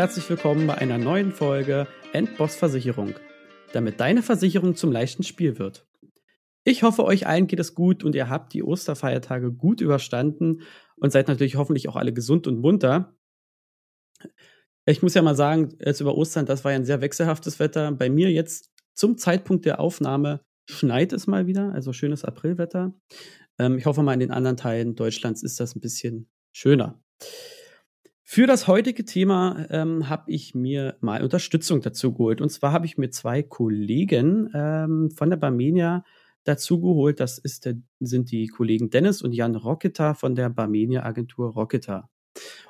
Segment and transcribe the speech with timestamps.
[0.00, 3.16] Herzlich willkommen bei einer neuen Folge Endboss Versicherung,
[3.74, 5.86] damit deine Versicherung zum leichten Spiel wird.
[6.64, 10.62] Ich hoffe, euch allen geht es gut und ihr habt die Osterfeiertage gut überstanden
[10.96, 13.14] und seid natürlich hoffentlich auch alle gesund und munter.
[14.86, 17.92] Ich muss ja mal sagen, jetzt über Ostern, das war ja ein sehr wechselhaftes Wetter.
[17.92, 22.94] Bei mir jetzt zum Zeitpunkt der Aufnahme schneit es mal wieder, also schönes Aprilwetter.
[23.58, 27.02] Ähm, ich hoffe mal, in den anderen Teilen Deutschlands ist das ein bisschen schöner.
[28.32, 32.40] Für das heutige Thema ähm, habe ich mir mal Unterstützung dazu geholt.
[32.40, 36.04] Und zwar habe ich mir zwei Kollegen ähm, von der Barmenia
[36.44, 37.18] dazu geholt.
[37.18, 42.08] Das ist sind die Kollegen Dennis und Jan Rocketer von der Barmenia Agentur Rocketer.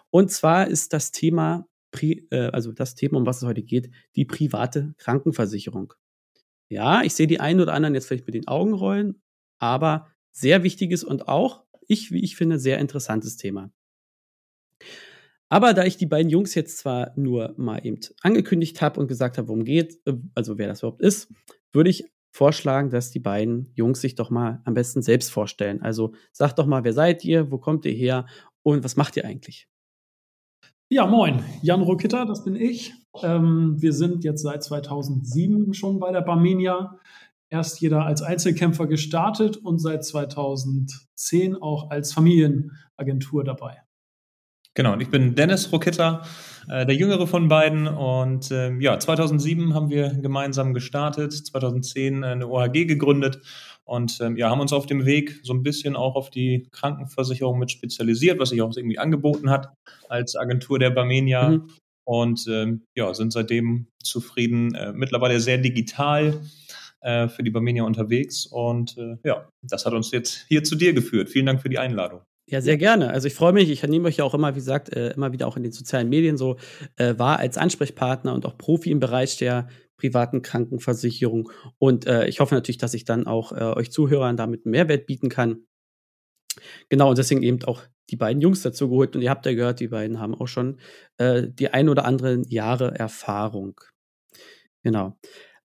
[0.08, 1.68] Und zwar ist das Thema,
[2.00, 5.92] äh, also das Thema, um was es heute geht, die private Krankenversicherung.
[6.70, 9.20] Ja, ich sehe die einen oder anderen jetzt vielleicht mit den Augen rollen,
[9.58, 13.70] aber sehr wichtiges und auch, ich, wie ich finde, sehr interessantes Thema.
[15.52, 19.36] Aber da ich die beiden Jungs jetzt zwar nur mal eben angekündigt habe und gesagt
[19.36, 21.32] habe, worum geht, äh, also wer das überhaupt ist,
[21.72, 25.82] würde ich vorschlagen, dass die beiden Jungs sich doch mal am besten selbst vorstellen.
[25.82, 28.26] Also sagt doch mal, wer seid ihr, wo kommt ihr her
[28.62, 29.68] und was macht ihr eigentlich?
[30.88, 32.92] Ja, moin, Jan Rokitter, das bin ich.
[33.22, 36.98] Ähm, wir sind jetzt seit 2007 schon bei der Barmenia.
[37.48, 43.82] Erst jeder als Einzelkämpfer gestartet und seit 2010 auch als Familienagentur dabei.
[44.74, 46.22] Genau, und ich bin Dennis Rokitta,
[46.68, 47.88] äh, der jüngere von beiden.
[47.88, 53.40] Und äh, ja, 2007 haben wir gemeinsam gestartet, 2010 eine OHG gegründet
[53.90, 57.58] und ähm, ja, haben uns auf dem Weg so ein bisschen auch auf die Krankenversicherung
[57.58, 59.74] mit spezialisiert, was sich auch irgendwie angeboten hat
[60.08, 61.48] als Agentur der Barmenia.
[61.48, 61.70] Mhm.
[62.04, 66.40] Und ähm, ja, sind seitdem zufrieden, äh, mittlerweile sehr digital
[67.00, 68.46] äh, für die Barmenia unterwegs.
[68.46, 71.28] Und äh, ja, das hat uns jetzt hier zu dir geführt.
[71.28, 72.20] Vielen Dank für die Einladung.
[72.50, 73.10] Ja, sehr gerne.
[73.10, 75.46] Also ich freue mich, ich nehme euch ja auch immer, wie gesagt, äh, immer wieder
[75.46, 76.56] auch in den sozialen Medien so
[76.96, 81.48] äh, wahr als Ansprechpartner und auch Profi im Bereich der privaten Krankenversicherung.
[81.78, 85.28] Und äh, ich hoffe natürlich, dass ich dann auch äh, euch Zuhörern damit Mehrwert bieten
[85.28, 85.64] kann.
[86.88, 89.14] Genau, und deswegen eben auch die beiden Jungs dazu geholt.
[89.14, 90.78] Und ihr habt ja gehört, die beiden haben auch schon
[91.18, 93.80] äh, die ein oder anderen Jahre Erfahrung.
[94.82, 95.16] Genau.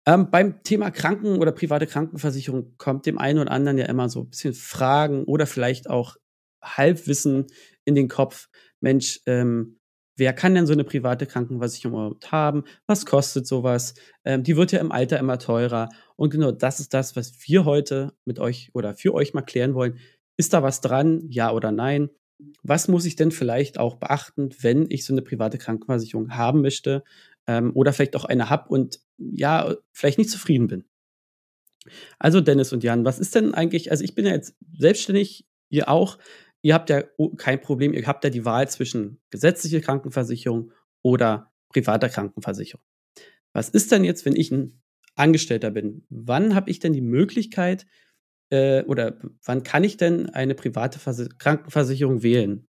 [0.05, 4.23] Ähm, beim Thema Kranken- oder private Krankenversicherung kommt dem einen oder anderen ja immer so
[4.23, 6.17] ein bisschen Fragen oder vielleicht auch
[6.63, 7.47] Halbwissen
[7.85, 8.49] in den Kopf,
[8.81, 9.79] Mensch, ähm,
[10.17, 12.65] wer kann denn so eine private Krankenversicherung überhaupt haben?
[12.87, 13.95] Was kostet sowas?
[14.25, 15.89] Ähm, die wird ja im Alter immer teurer.
[16.17, 19.75] Und genau das ist das, was wir heute mit euch oder für euch mal klären
[19.75, 19.99] wollen.
[20.37, 21.23] Ist da was dran?
[21.29, 22.11] Ja oder nein?
[22.63, 27.05] Was muss ich denn vielleicht auch beachten, wenn ich so eine private Krankenversicherung haben möchte?
[27.47, 30.85] Ähm, oder vielleicht auch eine habe und ja, vielleicht nicht zufrieden bin.
[32.19, 35.89] Also Dennis und Jan, was ist denn eigentlich, also ich bin ja jetzt selbstständig, ihr
[35.89, 36.19] auch
[36.63, 37.03] ihr habt ja
[37.37, 42.85] kein Problem, ihr habt ja die Wahl zwischen gesetzliche Krankenversicherung oder privater Krankenversicherung.
[43.53, 44.81] Was ist denn jetzt, wenn ich ein
[45.15, 46.07] Angestellter bin?
[46.09, 47.87] Wann habe ich denn die Möglichkeit
[48.51, 52.69] äh, oder wann kann ich denn eine private Vers Krankenversicherung wählen?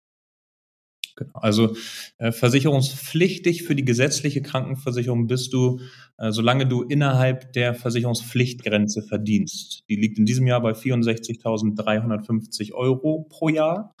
[1.19, 1.31] Genau.
[1.33, 1.75] Also
[2.17, 5.81] äh, versicherungspflichtig für die gesetzliche Krankenversicherung bist du,
[6.17, 9.83] äh, solange du innerhalb der Versicherungspflichtgrenze verdienst.
[9.89, 13.93] Die liegt in diesem Jahr bei 64.350 Euro pro Jahr.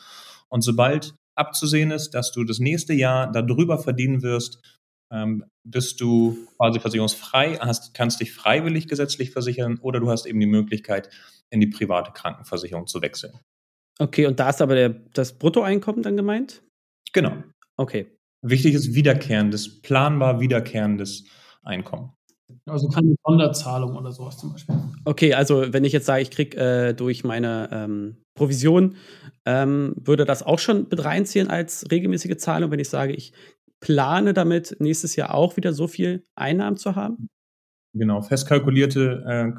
[0.47, 4.61] Und sobald abzusehen ist, dass du das nächste Jahr darüber verdienen wirst,
[5.11, 10.39] ähm, bist du quasi versicherungsfrei, hast, kannst dich freiwillig gesetzlich versichern oder du hast eben
[10.39, 11.09] die Möglichkeit,
[11.49, 13.33] in die private Krankenversicherung zu wechseln.
[13.99, 16.61] Okay, und da ist aber der, das Bruttoeinkommen dann gemeint?
[17.13, 17.33] Genau.
[17.77, 18.07] Okay.
[18.41, 21.25] Wichtig ist wiederkehrendes, planbar wiederkehrendes
[21.63, 22.13] Einkommen.
[22.65, 24.75] Also keine Sonderzahlung oder sowas zum Beispiel.
[25.05, 28.95] Okay, also wenn ich jetzt sage, ich kriege äh, durch meine ähm, Provision,
[29.45, 33.33] ähm, würde das auch schon mit reinziehen als regelmäßige Zahlung, wenn ich sage, ich
[33.79, 37.29] plane damit nächstes Jahr auch wieder so viel Einnahmen zu haben?
[37.93, 39.51] Genau, festkalkulierte äh,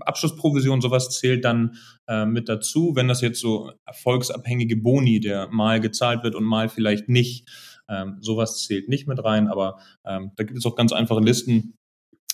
[0.00, 1.76] Abschlussprovision, sowas zählt dann
[2.06, 2.92] äh, mit dazu.
[2.94, 7.48] Wenn das jetzt so erfolgsabhängige Boni, der mal gezahlt wird und mal vielleicht nicht,
[7.88, 9.48] ähm, sowas zählt nicht mit rein.
[9.48, 11.74] Aber ähm, da gibt es auch ganz einfache Listen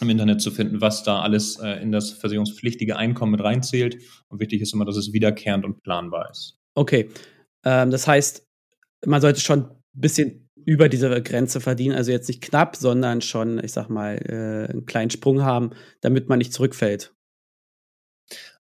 [0.01, 3.99] im Internet zu finden, was da alles äh, in das versicherungspflichtige Einkommen mit reinzählt.
[4.29, 6.59] Und wichtig ist immer, dass es wiederkehrend und planbar ist.
[6.75, 7.11] Okay,
[7.65, 8.47] ähm, das heißt,
[9.07, 13.63] man sollte schon ein bisschen über diese Grenze verdienen, also jetzt nicht knapp, sondern schon,
[13.63, 15.71] ich sag mal, äh, einen kleinen Sprung haben,
[16.01, 17.15] damit man nicht zurückfällt.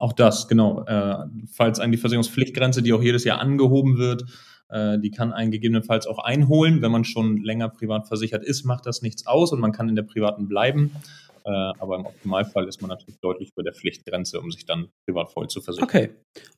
[0.05, 0.85] Auch das, genau.
[0.85, 1.17] Äh,
[1.51, 4.25] falls ein die Versicherungspflichtgrenze, die auch jedes Jahr angehoben wird,
[4.69, 6.83] äh, die kann einen gegebenenfalls auch einholen.
[6.83, 9.97] Wenn man schon länger privat versichert ist, macht das nichts aus und man kann in
[9.97, 10.91] der privaten bleiben.
[11.47, 15.33] Äh, aber im Optimalfall ist man natürlich deutlich über der Pflichtgrenze, um sich dann privat
[15.33, 15.89] voll zu versichern.
[15.89, 16.11] Okay.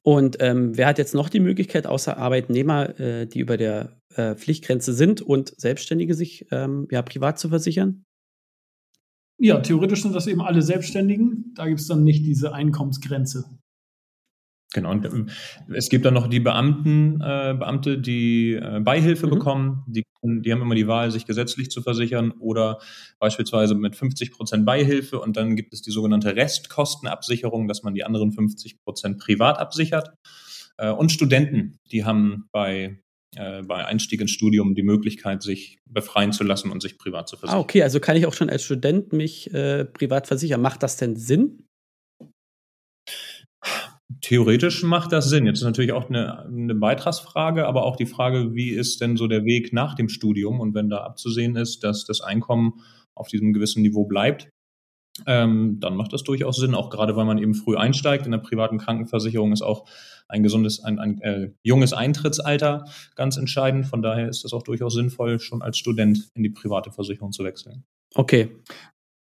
[0.02, 4.34] Und ähm, wer hat jetzt noch die Möglichkeit, außer Arbeitnehmer, äh, die über der äh,
[4.34, 8.02] Pflichtgrenze sind und Selbstständige sich ähm, ja privat zu versichern?
[9.38, 11.52] Ja, theoretisch sind das eben alle Selbstständigen.
[11.54, 13.44] Da gibt es dann nicht diese Einkommensgrenze.
[14.72, 15.28] Genau, und ähm,
[15.74, 19.30] es gibt dann noch die Beamten, äh, Beamte, die äh, Beihilfe mhm.
[19.30, 19.84] bekommen.
[19.86, 22.78] Die, die haben immer die Wahl, sich gesetzlich zu versichern oder
[23.18, 25.20] beispielsweise mit 50 Prozent Beihilfe.
[25.20, 30.10] Und dann gibt es die sogenannte Restkostenabsicherung, dass man die anderen 50 Prozent privat absichert.
[30.78, 32.98] Äh, und Studenten, die haben bei
[33.34, 37.36] äh, bei Einstieg ins Studium die Möglichkeit, sich befreien zu lassen und sich privat zu
[37.36, 37.58] versichern.
[37.58, 40.60] Ah, okay, also kann ich auch schon als Student mich äh, privat versichern.
[40.60, 41.66] Macht das denn Sinn?
[44.20, 45.46] Theoretisch macht das Sinn.
[45.46, 49.26] Jetzt ist natürlich auch eine, eine Beitragsfrage, aber auch die Frage, wie ist denn so
[49.26, 50.60] der Weg nach dem Studium?
[50.60, 52.80] Und wenn da abzusehen ist, dass das Einkommen
[53.14, 54.48] auf diesem gewissen Niveau bleibt,
[55.26, 58.26] ähm, dann macht das durchaus Sinn, auch gerade weil man eben früh einsteigt.
[58.26, 59.88] In der privaten Krankenversicherung ist auch
[60.28, 62.84] ein gesundes, ein, ein äh, junges Eintrittsalter
[63.14, 63.86] ganz entscheidend.
[63.86, 67.44] Von daher ist es auch durchaus sinnvoll, schon als Student in die private Versicherung zu
[67.44, 67.84] wechseln.
[68.14, 68.50] Okay.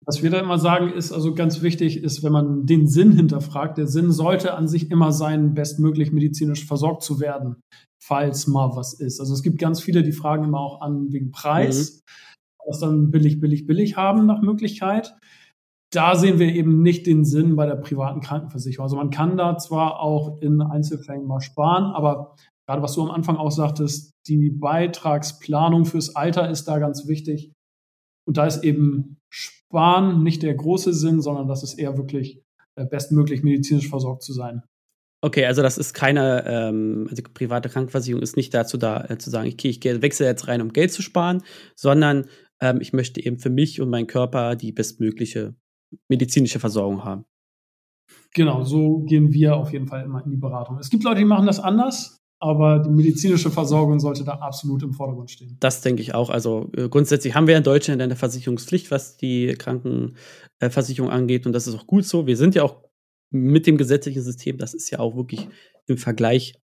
[0.06, 3.78] Was wir da immer sagen, ist also ganz wichtig, ist, wenn man den Sinn hinterfragt,
[3.78, 7.58] der Sinn sollte an sich immer sein, bestmöglich medizinisch versorgt zu werden,
[8.02, 9.20] falls mal was ist.
[9.20, 12.68] Also es gibt ganz viele, die fragen immer auch an wegen Preis, mhm.
[12.68, 15.14] was dann billig, billig, billig haben nach Möglichkeit
[15.92, 18.84] da sehen wir eben nicht den Sinn bei der privaten Krankenversicherung.
[18.84, 22.36] Also man kann da zwar auch in Einzelfällen mal sparen, aber
[22.68, 27.54] gerade was du am Anfang auch sagtest, die Beitragsplanung fürs Alter ist da ganz wichtig.
[28.28, 32.44] Und da ist eben Sparen nicht der große Sinn, sondern das ist eher wirklich
[32.76, 34.64] äh, bestmöglich medizinisch versorgt zu sein.
[35.24, 39.30] Okay, also das ist keine, ähm, also private Krankenversicherung ist nicht dazu da, äh, zu
[39.30, 41.42] sagen, okay, ich wechsle jetzt rein, um Geld zu sparen,
[41.76, 42.28] sondern
[42.62, 45.56] ähm, ich möchte eben für mich und meinen Körper die bestmögliche
[46.08, 47.26] medizinische Versorgung haben.
[48.34, 50.78] Genau, so gehen wir auf jeden Fall immer in die Beratung.
[50.80, 54.94] Es gibt Leute, die machen das anders, aber die medizinische Versorgung sollte da absolut im
[54.94, 55.58] Vordergrund stehen.
[55.60, 56.30] Das denke ich auch.
[56.30, 61.46] Also äh, grundsätzlich haben wir in Deutschland eine Versicherungspflicht, was die Krankenversicherung angeht.
[61.46, 62.28] Und das ist auch gut so.
[62.28, 62.84] Wir sind ja auch
[63.32, 65.50] mit dem gesetzlichen System, das ist ja auch wirklich
[65.88, 66.62] im Vergleich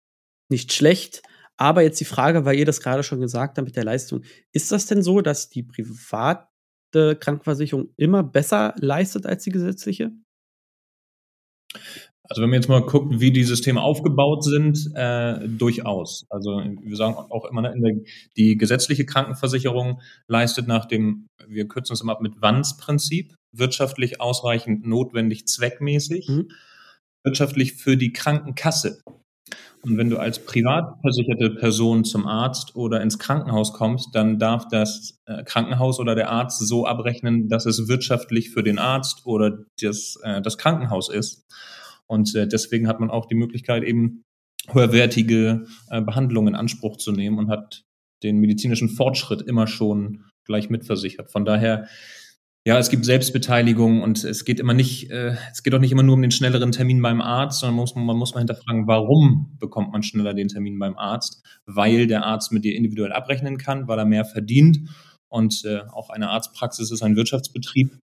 [0.50, 1.24] nicht schlecht.
[1.58, 4.72] Aber jetzt die Frage, weil ihr das gerade schon gesagt habt mit der Leistung, ist
[4.72, 6.50] das denn so, dass die privat
[7.20, 10.12] Krankenversicherung immer besser leistet als die gesetzliche?
[12.32, 16.26] Also wenn man jetzt mal guckt, wie die Systeme aufgebaut sind, äh, durchaus.
[16.30, 18.04] Also wir sagen auch immer, ne, der,
[18.38, 24.86] die gesetzliche Krankenversicherung leistet nach dem, wir kürzen es immer ab mit WANS-Prinzip, wirtschaftlich ausreichend,
[24.86, 26.48] notwendig, zweckmäßig, mhm.
[27.24, 29.02] wirtschaftlich für die Krankenkasse.
[29.83, 34.68] Und wenn du als privat versicherte Person zum Arzt oder ins Krankenhaus kommst, dann darf
[34.69, 39.66] das äh, Krankenhaus oder der Arzt so abrechnen, dass es wirtschaftlich für den Arzt oder
[39.81, 41.45] das, äh, das Krankenhaus ist.
[42.06, 44.24] Und äh, deswegen hat man auch die Möglichkeit, eben
[44.69, 47.84] höherwertige Behandlungen in Anspruch zu nehmen und hat
[48.22, 51.32] den medizinischen Fortschritt immer schon gleich mitversichert.
[51.32, 51.88] Von daher
[52.65, 56.03] ja, es gibt Selbstbeteiligung und es geht immer nicht, äh, es geht auch nicht immer
[56.03, 59.91] nur um den schnelleren Termin beim Arzt, sondern muss, man muss mal hinterfragen, warum bekommt
[59.91, 61.44] man schneller den Termin beim Arzt?
[61.65, 64.89] Weil der Arzt mit dir individuell abrechnen kann, weil er mehr verdient
[65.27, 67.98] und äh, auch eine Arztpraxis ist ein Wirtschaftsbetrieb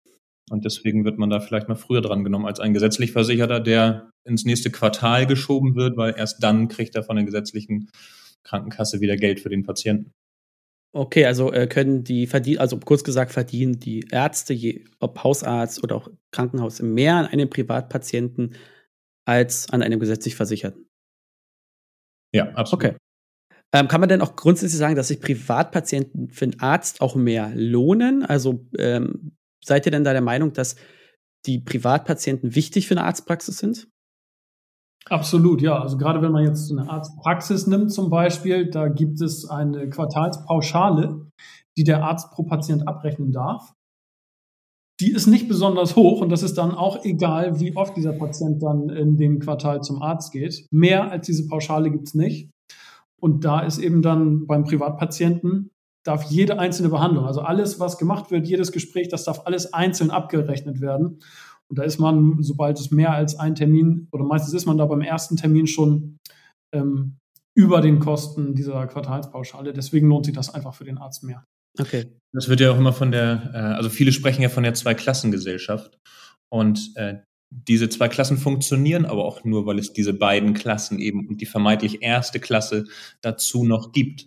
[0.51, 4.11] und deswegen wird man da vielleicht mal früher dran genommen als ein gesetzlich Versicherter, der
[4.25, 7.91] ins nächste Quartal geschoben wird, weil erst dann kriegt er von der gesetzlichen
[8.45, 10.13] Krankenkasse wieder Geld für den Patienten.
[10.97, 15.83] Okay, also äh, können die verdienen, also kurz gesagt, verdienen die Ärzte, je, ob Hausarzt
[15.83, 18.55] oder auch Krankenhaus, mehr an einem Privatpatienten
[19.27, 20.87] als an einem gesetzlich Versicherten.
[22.33, 22.85] Ja, absolut.
[22.85, 22.97] Okay.
[23.73, 27.51] Ähm, kann man denn auch grundsätzlich sagen, dass sich Privatpatienten für einen Arzt auch mehr
[27.57, 28.25] lohnen?
[28.25, 30.77] Also ähm, seid ihr denn da der Meinung, dass
[31.45, 33.89] die Privatpatienten wichtig für eine Arztpraxis sind?
[35.11, 35.79] Absolut, ja.
[35.79, 41.27] Also gerade wenn man jetzt eine Arztpraxis nimmt zum Beispiel, da gibt es eine Quartalspauschale,
[41.77, 43.75] die der Arzt pro Patient abrechnen darf.
[45.01, 48.63] Die ist nicht besonders hoch und das ist dann auch egal, wie oft dieser Patient
[48.63, 50.67] dann in dem Quartal zum Arzt geht.
[50.71, 52.51] Mehr als diese Pauschale gibt's nicht.
[53.21, 55.71] Und da ist eben dann beim Privatpatienten
[56.05, 60.11] darf jede einzelne Behandlung, also alles, was gemacht wird, jedes Gespräch, das darf alles einzeln
[60.11, 61.19] abgerechnet werden.
[61.71, 64.87] Und da ist man, sobald es mehr als ein Termin, oder meistens ist man da
[64.87, 66.19] beim ersten Termin schon
[66.75, 67.17] ähm,
[67.57, 69.73] über den Kosten dieser Quartalspauschale.
[69.73, 71.45] Deswegen lohnt sich das einfach für den Arzt mehr.
[71.79, 72.07] Okay.
[72.33, 75.99] Das wird ja auch immer von der, äh, also viele sprechen ja von der Zweiklassengesellschaft.
[76.53, 77.19] Und äh,
[77.51, 81.47] diese zwei Klassen funktionieren aber auch nur, weil es diese beiden Klassen eben und die
[81.47, 82.85] vermeintlich erste Klasse
[83.21, 84.27] dazu noch gibt.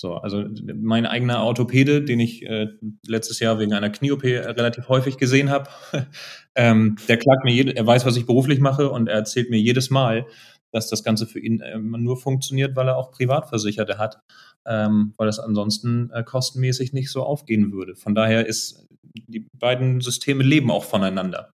[0.00, 0.44] So, also
[0.76, 2.68] mein eigener Orthopäde, den ich äh,
[3.04, 5.68] letztes Jahr wegen einer Knie-OP relativ häufig gesehen habe,
[6.54, 9.58] ähm, der klagt mir, jede, er weiß, was ich beruflich mache und er erzählt mir
[9.58, 10.26] jedes Mal,
[10.70, 14.20] dass das Ganze für ihn ähm, nur funktioniert, weil er auch Privatversicherte hat,
[14.66, 17.96] ähm, weil das ansonsten äh, kostenmäßig nicht so aufgehen würde.
[17.96, 21.50] Von daher ist die beiden Systeme leben auch voneinander.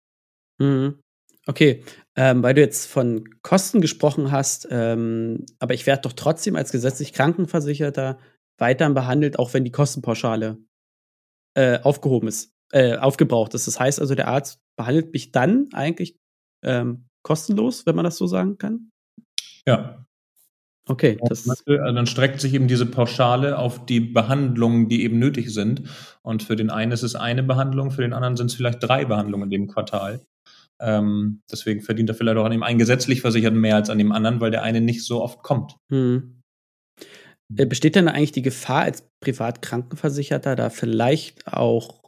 [0.58, 0.98] Mhm.
[1.46, 1.82] Okay,
[2.16, 6.72] ähm, weil du jetzt von Kosten gesprochen hast, ähm, aber ich werde doch trotzdem als
[6.72, 8.18] gesetzlich Krankenversicherter
[8.58, 10.58] weiterhin behandelt, auch wenn die Kostenpauschale
[11.54, 13.66] äh, aufgehoben ist, äh, aufgebraucht ist.
[13.66, 16.18] Das heißt also, der Arzt behandelt mich dann eigentlich
[16.62, 18.90] ähm, kostenlos, wenn man das so sagen kann?
[19.66, 20.04] Ja.
[20.86, 21.16] Okay.
[21.28, 25.84] Das also dann streckt sich eben diese Pauschale auf die Behandlungen, die eben nötig sind.
[26.22, 29.06] Und für den einen ist es eine Behandlung, für den anderen sind es vielleicht drei
[29.06, 30.20] Behandlungen in dem Quartal.
[30.80, 34.12] Ähm, deswegen verdient er vielleicht auch an dem einen gesetzlich Versicherten mehr als an dem
[34.12, 35.76] anderen, weil der eine nicht so oft kommt.
[35.88, 36.33] Hm.
[37.56, 42.02] Äh, besteht denn eigentlich die Gefahr als Privatkrankenversicherter da vielleicht auch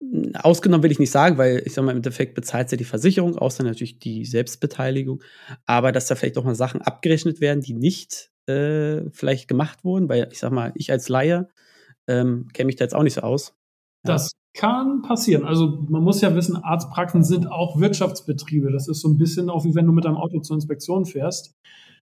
[0.00, 2.84] hm, ausgenommen will ich nicht sagen, weil ich sag mal, im Endeffekt bezahlt ja die
[2.84, 5.22] Versicherung, außer natürlich die Selbstbeteiligung,
[5.66, 10.08] aber dass da vielleicht auch mal Sachen abgerechnet werden, die nicht äh, vielleicht gemacht wurden,
[10.08, 11.48] weil ich sag mal, ich als Laie
[12.06, 13.54] ähm, kenne mich da jetzt auch nicht so aus.
[14.04, 15.44] Das kann passieren.
[15.44, 18.70] Also man muss ja wissen, Arztpraxen sind auch Wirtschaftsbetriebe.
[18.70, 21.54] Das ist so ein bisschen auch wie wenn du mit deinem Auto zur Inspektion fährst.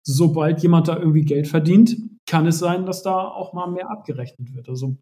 [0.06, 1.96] Sobald jemand da irgendwie Geld verdient,
[2.28, 4.68] kann es sein, dass da auch mal mehr abgerechnet wird.
[4.68, 4.96] Also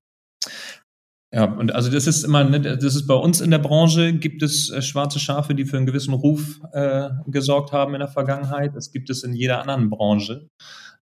[1.35, 4.43] ja, und also das ist immer, ne, das ist bei uns in der Branche, gibt
[4.43, 8.77] es äh, schwarze Schafe, die für einen gewissen Ruf äh, gesorgt haben in der Vergangenheit.
[8.77, 10.49] Das gibt es in jeder anderen Branche.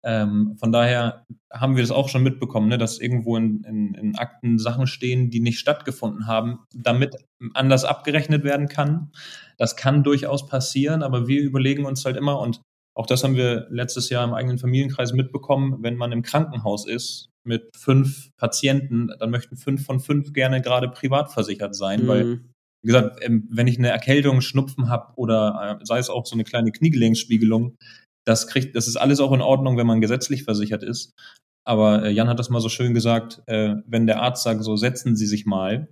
[0.03, 4.17] Ähm, von daher haben wir das auch schon mitbekommen, ne, dass irgendwo in, in, in
[4.17, 7.17] Akten Sachen stehen, die nicht stattgefunden haben, damit
[7.53, 9.13] anders abgerechnet werden kann.
[9.59, 12.61] Das kann durchaus passieren, aber wir überlegen uns halt immer und
[12.97, 17.31] auch das haben wir letztes Jahr im eigenen Familienkreis mitbekommen, wenn man im Krankenhaus ist
[17.47, 22.09] mit fünf Patienten, dann möchten fünf von fünf gerne gerade privat versichert sein, mhm.
[22.09, 22.41] weil
[22.83, 26.37] wie gesagt, ähm, wenn ich eine Erkältung, Schnupfen habe oder äh, sei es auch so
[26.37, 27.77] eine kleine Kniegelenksspiegelung,
[28.27, 31.13] das kriegt, das ist alles auch in Ordnung, wenn man gesetzlich versichert ist.
[31.67, 34.77] Aber äh, Jan hat das mal so schön gesagt, äh, wenn der Arzt sagt, so
[34.77, 35.89] setzen Sie sich mal,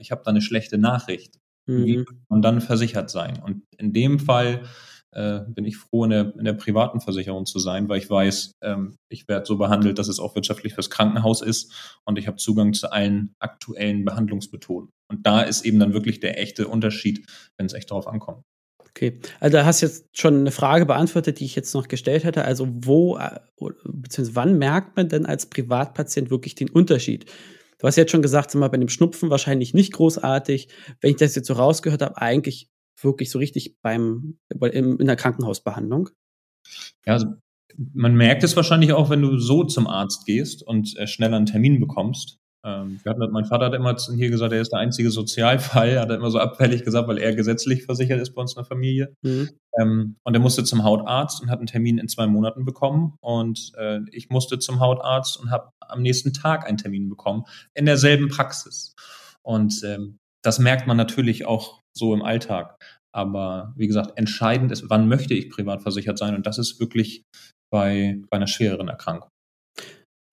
[0.00, 1.38] ich habe da eine schlechte Nachricht,
[1.68, 1.84] mhm.
[1.84, 3.40] wie kann man dann versichert sein?
[3.40, 4.62] Und in dem Fall
[5.12, 8.52] äh, bin ich froh, in der, in der privaten Versicherung zu sein, weil ich weiß,
[8.62, 12.36] ähm, ich werde so behandelt, dass es auch wirtschaftlich fürs Krankenhaus ist und ich habe
[12.36, 14.90] Zugang zu allen aktuellen Behandlungsmethoden.
[15.10, 18.42] Und da ist eben dann wirklich der echte Unterschied, wenn es echt darauf ankommt.
[18.90, 22.24] Okay, also da hast du jetzt schon eine Frage beantwortet, die ich jetzt noch gestellt
[22.24, 22.44] hätte.
[22.44, 23.38] Also wo äh,
[23.84, 24.30] bzw.
[24.34, 27.26] wann merkt man denn als Privatpatient wirklich den Unterschied?
[27.78, 30.68] Du hast jetzt schon gesagt, mal bei dem Schnupfen wahrscheinlich nicht großartig.
[31.00, 32.68] Wenn ich das jetzt so rausgehört habe, eigentlich
[33.02, 34.38] wirklich so richtig beim
[34.72, 36.10] in der Krankenhausbehandlung.
[37.06, 37.26] Ja, also
[37.94, 41.46] man merkt es wahrscheinlich auch, wenn du so zum Arzt gehst und äh, schneller einen
[41.46, 42.38] Termin bekommst.
[42.64, 46.10] Ähm, wir hatten, mein Vater hat immer hier gesagt, er ist der einzige Sozialfall, hat
[46.10, 49.14] er immer so abfällig gesagt, weil er gesetzlich versichert ist bei uns in der Familie.
[49.22, 49.50] Mhm.
[49.80, 53.14] Ähm, und er musste zum Hautarzt und hat einen Termin in zwei Monaten bekommen.
[53.20, 57.86] Und äh, ich musste zum Hautarzt und habe am nächsten Tag einen Termin bekommen in
[57.86, 58.94] derselben Praxis.
[59.42, 62.82] Und ähm, das merkt man natürlich auch so im Alltag.
[63.14, 66.34] Aber wie gesagt, entscheidend ist, wann möchte ich privat versichert sein?
[66.34, 67.24] Und das ist wirklich
[67.70, 69.28] bei, bei einer schwereren Erkrankung.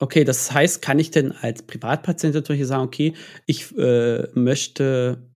[0.02, 3.14] Okay, das heißt, kann ich denn als Privatpatient natürlich sagen, okay,
[3.46, 5.34] ich äh, möchte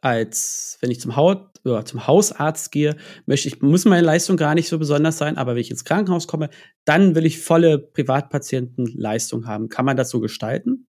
[0.00, 4.54] als, wenn ich zum, Haut, oder zum Hausarzt gehe, möchte ich, muss meine Leistung gar
[4.54, 6.50] nicht so besonders sein, aber wenn ich ins Krankenhaus komme,
[6.86, 9.68] dann will ich volle Privatpatientenleistung haben.
[9.68, 10.86] Kann man das so gestalten?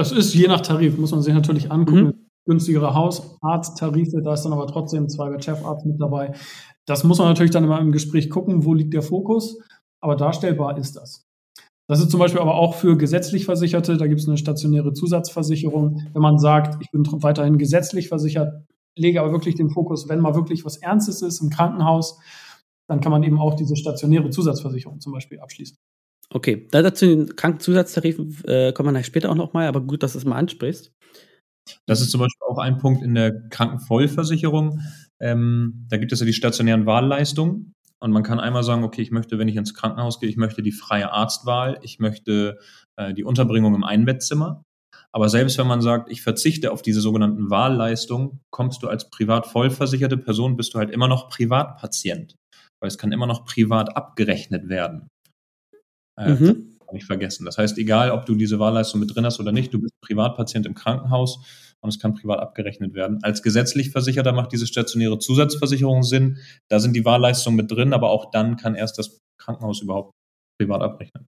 [0.00, 2.04] Das ist je nach Tarif, muss man sich natürlich angucken.
[2.04, 2.26] Mhm.
[2.46, 6.32] Günstigere Hausarzttarife, da ist dann aber trotzdem zwei Chefarzt mit dabei.
[6.86, 9.58] Das muss man natürlich dann immer im Gespräch gucken, wo liegt der Fokus
[10.02, 11.26] aber darstellbar ist das.
[11.86, 16.08] Das ist zum Beispiel aber auch für gesetzlich Versicherte, da gibt es eine stationäre Zusatzversicherung.
[16.14, 18.64] Wenn man sagt, ich bin weiterhin gesetzlich versichert,
[18.96, 22.18] lege aber wirklich den Fokus, wenn mal wirklich was Ernstes ist im Krankenhaus,
[22.88, 25.76] dann kann man eben auch diese stationäre Zusatzversicherung zum Beispiel abschließen.
[26.32, 30.18] Okay, da dazu den Krankenzusatztarifen äh, kommen wir später auch nochmal, aber gut, dass du
[30.18, 30.92] es mal ansprichst.
[31.86, 34.80] Das ist zum Beispiel auch ein Punkt in der Krankenvollversicherung.
[35.20, 37.74] Ähm, da gibt es ja die stationären Wahlleistungen.
[38.02, 40.62] Und man kann einmal sagen, okay, ich möchte, wenn ich ins Krankenhaus gehe, ich möchte
[40.62, 42.58] die freie Arztwahl, ich möchte
[42.96, 44.62] äh, die Unterbringung im Einbettzimmer.
[45.12, 49.46] Aber selbst wenn man sagt, ich verzichte auf diese sogenannten Wahlleistungen, kommst du als privat
[49.46, 52.36] vollversicherte Person, bist du halt immer noch Privatpatient.
[52.80, 55.09] Weil es kann immer noch privat abgerechnet werden.
[56.16, 56.76] Äh, mhm.
[56.92, 57.44] Nicht vergessen.
[57.44, 60.66] Das heißt, egal, ob du diese Wahlleistung mit drin hast oder nicht, du bist Privatpatient
[60.66, 61.38] im Krankenhaus
[61.80, 63.20] und es kann privat abgerechnet werden.
[63.22, 66.38] Als gesetzlich Versicherter macht diese stationäre Zusatzversicherung Sinn.
[66.68, 70.12] Da sind die Wahlleistungen mit drin, aber auch dann kann erst das Krankenhaus überhaupt
[70.60, 71.26] privat abrechnen.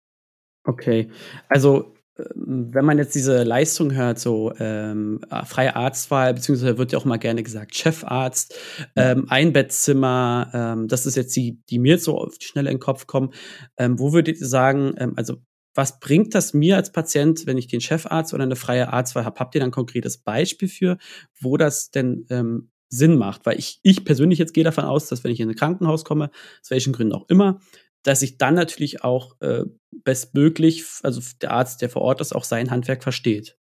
[0.65, 1.11] Okay,
[1.49, 7.07] also wenn man jetzt diese Leistung hört, so ähm, freie Arztwahl, beziehungsweise wird ja auch
[7.07, 8.54] mal gerne gesagt Chefarzt,
[8.97, 12.83] ähm, Einbettzimmer, ähm, das ist jetzt die, die mir so auf die Schnelle in den
[12.83, 13.33] Kopf kommen.
[13.78, 15.38] Ähm, wo würdet ihr sagen, ähm, also
[15.75, 19.40] was bringt das mir als Patient, wenn ich den Chefarzt oder eine freie Arztwahl habe?
[19.40, 20.99] Habt ihr da ein konkretes Beispiel für,
[21.40, 23.47] wo das denn ähm, Sinn macht?
[23.47, 26.31] Weil ich, ich persönlich jetzt gehe davon aus, dass wenn ich in ein Krankenhaus komme,
[26.61, 27.61] aus welchen Gründen auch immer,
[28.03, 29.65] dass ich dann natürlich auch äh,
[30.05, 33.57] bestmöglich, also der Arzt, der vor Ort ist, auch sein Handwerk versteht.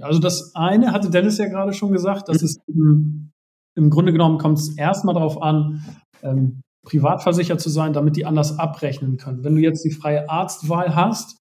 [0.00, 2.46] Also das eine hatte Dennis ja gerade schon gesagt, dass mhm.
[2.46, 3.30] es im,
[3.76, 5.84] im Grunde genommen kommt es erstmal darauf an,
[6.22, 9.42] ähm, privatversichert zu sein, damit die anders abrechnen können.
[9.42, 11.38] Wenn du jetzt die freie Arztwahl hast,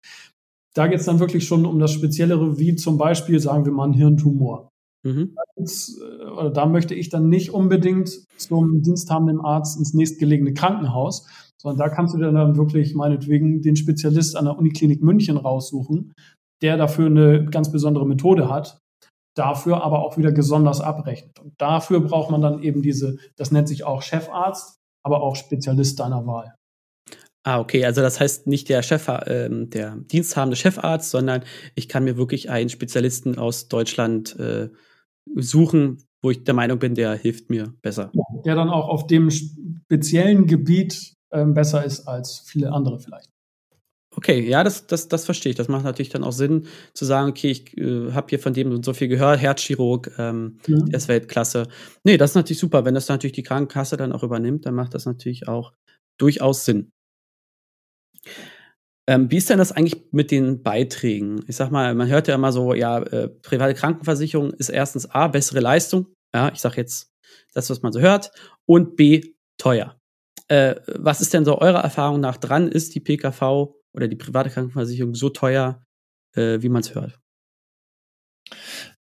[0.75, 3.89] da geht es dann wirklich schon um das Speziellere, wie zum Beispiel, sagen wir mal,
[3.89, 4.71] ein Hirntumor.
[5.05, 5.37] Mhm.
[5.37, 11.29] Da, äh, da möchte ich dann nicht unbedingt zum diensthabenden Arzt ins nächstgelegene Krankenhaus,
[11.61, 16.13] sondern da kannst du dir dann wirklich meinetwegen den Spezialist an der Uniklinik München raussuchen,
[16.63, 18.79] der dafür eine ganz besondere Methode hat,
[19.37, 21.39] dafür aber auch wieder besonders abrechnet.
[21.41, 26.01] Und dafür braucht man dann eben diese, das nennt sich auch Chefarzt, aber auch Spezialist
[26.01, 26.55] deiner Wahl.
[27.47, 31.45] Ah, okay, also das heißt nicht der Chef, äh, der diensthabende Chefarzt, sondern
[31.75, 34.71] ich kann mir wirklich einen Spezialisten aus Deutschland äh,
[35.37, 38.11] suchen, wo ich der Meinung bin, der hilft mir besser.
[38.45, 43.31] Der dann auch auf dem speziellen Gebiet ähm, besser ist als viele andere vielleicht.
[44.17, 45.57] Okay, ja, das, das, das verstehe ich.
[45.57, 48.83] Das macht natürlich dann auch Sinn, zu sagen, okay, ich äh, habe hier von dem
[48.83, 50.79] so viel gehört, Herzchirurg, ähm, ja.
[50.79, 51.67] der ist Weltklasse.
[52.05, 52.85] Nee, das ist natürlich super.
[52.85, 55.73] Wenn das natürlich die Krankenkasse dann auch übernimmt, dann macht das natürlich auch
[56.19, 56.93] durchaus Sinn.
[59.07, 61.45] Ähm, wie ist denn das eigentlich mit den Beiträgen?
[61.47, 65.29] Ich sag mal, man hört ja immer so, ja, äh, private Krankenversicherung ist erstens A,
[65.29, 66.07] bessere Leistung.
[66.35, 67.13] Ja, ich sag jetzt
[67.53, 68.31] das, was man so hört.
[68.67, 69.97] Und B, teuer.
[70.49, 72.69] Äh, was ist denn so eurer Erfahrung nach dran?
[72.69, 75.83] Ist die PKV oder die private Krankenversicherung so teuer,
[76.35, 77.19] äh, wie man es hört?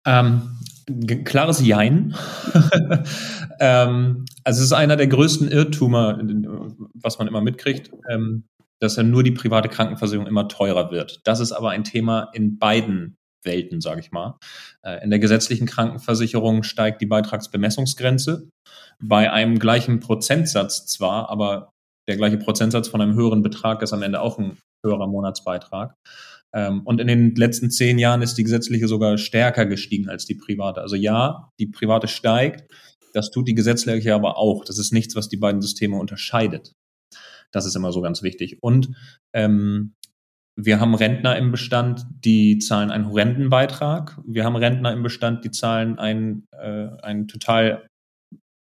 [0.05, 0.59] Ähm,
[1.25, 2.15] klares Jein.
[3.61, 6.19] ähm, also es ist einer der größten Irrtümer,
[6.95, 8.45] was man immer mitkriegt, ähm,
[8.81, 11.21] dass ja nur die private Krankenversicherung immer teurer wird.
[11.25, 14.39] Das ist aber ein Thema in beiden Welten, sage ich mal.
[14.83, 18.49] Äh, in der gesetzlichen Krankenversicherung steigt die Beitragsbemessungsgrenze
[19.01, 21.71] bei einem gleichen Prozentsatz zwar, aber
[22.09, 25.95] der gleiche Prozentsatz von einem höheren Betrag ist am Ende auch ein höherer Monatsbeitrag.
[26.55, 30.35] Ähm, und in den letzten zehn Jahren ist die gesetzliche sogar stärker gestiegen als die
[30.35, 30.81] private.
[30.81, 32.73] Also ja, die private steigt,
[33.13, 34.65] das tut die gesetzliche aber auch.
[34.65, 36.73] Das ist nichts, was die beiden Systeme unterscheidet.
[37.53, 38.63] Das ist immer so ganz wichtig.
[38.63, 38.91] Und
[39.33, 39.95] ähm,
[40.57, 44.19] wir haben Rentner im Bestand, die zahlen einen horrenden Beitrag.
[44.27, 47.89] Wir haben Rentner im Bestand, die zahlen einen, äh, einen total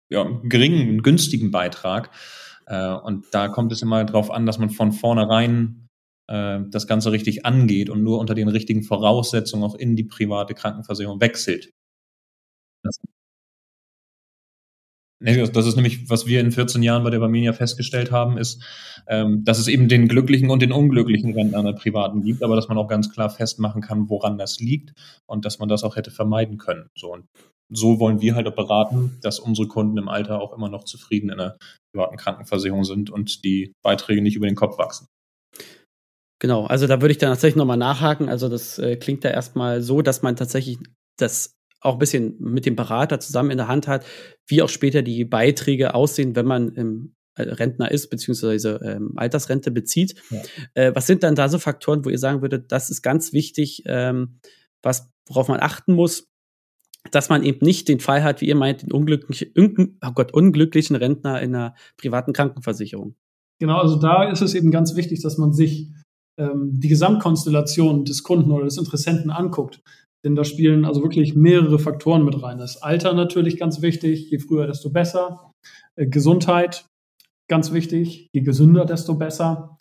[0.10, 2.12] ja, geringen, günstigen Beitrag.
[2.66, 5.88] Äh, und da kommt es immer darauf an, dass man von vornherein
[6.28, 10.54] äh, das Ganze richtig angeht und nur unter den richtigen Voraussetzungen auch in die private
[10.54, 11.72] Krankenversicherung wechselt.
[12.84, 13.00] Das
[15.20, 18.64] das ist nämlich, was wir in 14 Jahren bei der Barmenia festgestellt haben, ist,
[19.08, 22.68] ähm, dass es eben den glücklichen und den unglücklichen Rentner der Privaten gibt, aber dass
[22.68, 24.94] man auch ganz klar festmachen kann, woran das liegt
[25.26, 26.90] und dass man das auch hätte vermeiden können.
[26.96, 27.26] So und
[27.70, 31.30] so wollen wir halt auch beraten, dass unsere Kunden im Alter auch immer noch zufrieden
[31.30, 31.58] in der
[31.92, 35.08] privaten Krankenversicherung sind und die Beiträge nicht über den Kopf wachsen.
[36.40, 38.30] Genau, also da würde ich dann tatsächlich nochmal nachhaken.
[38.30, 40.78] Also das äh, klingt da erstmal so, dass man tatsächlich
[41.18, 44.06] das auch ein bisschen mit dem Berater zusammen in der Hand hat,
[44.48, 50.16] wie auch später die Beiträge aussehen, wenn man ähm, Rentner ist, beziehungsweise ähm, Altersrente bezieht.
[50.30, 50.42] Ja.
[50.74, 53.84] Äh, was sind dann da so Faktoren, wo ihr sagen würdet, das ist ganz wichtig,
[53.86, 54.40] ähm,
[54.82, 56.28] was, worauf man achten muss,
[57.12, 60.96] dass man eben nicht den Fall hat, wie ihr meint, den unglücklichen, oh Gott, unglücklichen
[60.96, 63.16] Rentner in einer privaten Krankenversicherung.
[63.60, 65.90] Genau, also da ist es eben ganz wichtig, dass man sich
[66.38, 69.82] ähm, die Gesamtkonstellation des Kunden oder des Interessenten anguckt.
[70.28, 72.58] Denn da spielen also wirklich mehrere Faktoren mit rein.
[72.58, 75.54] Das Alter natürlich ganz wichtig, je früher, desto besser.
[75.96, 76.86] Äh, Gesundheit,
[77.48, 79.78] ganz wichtig, je gesünder, desto besser.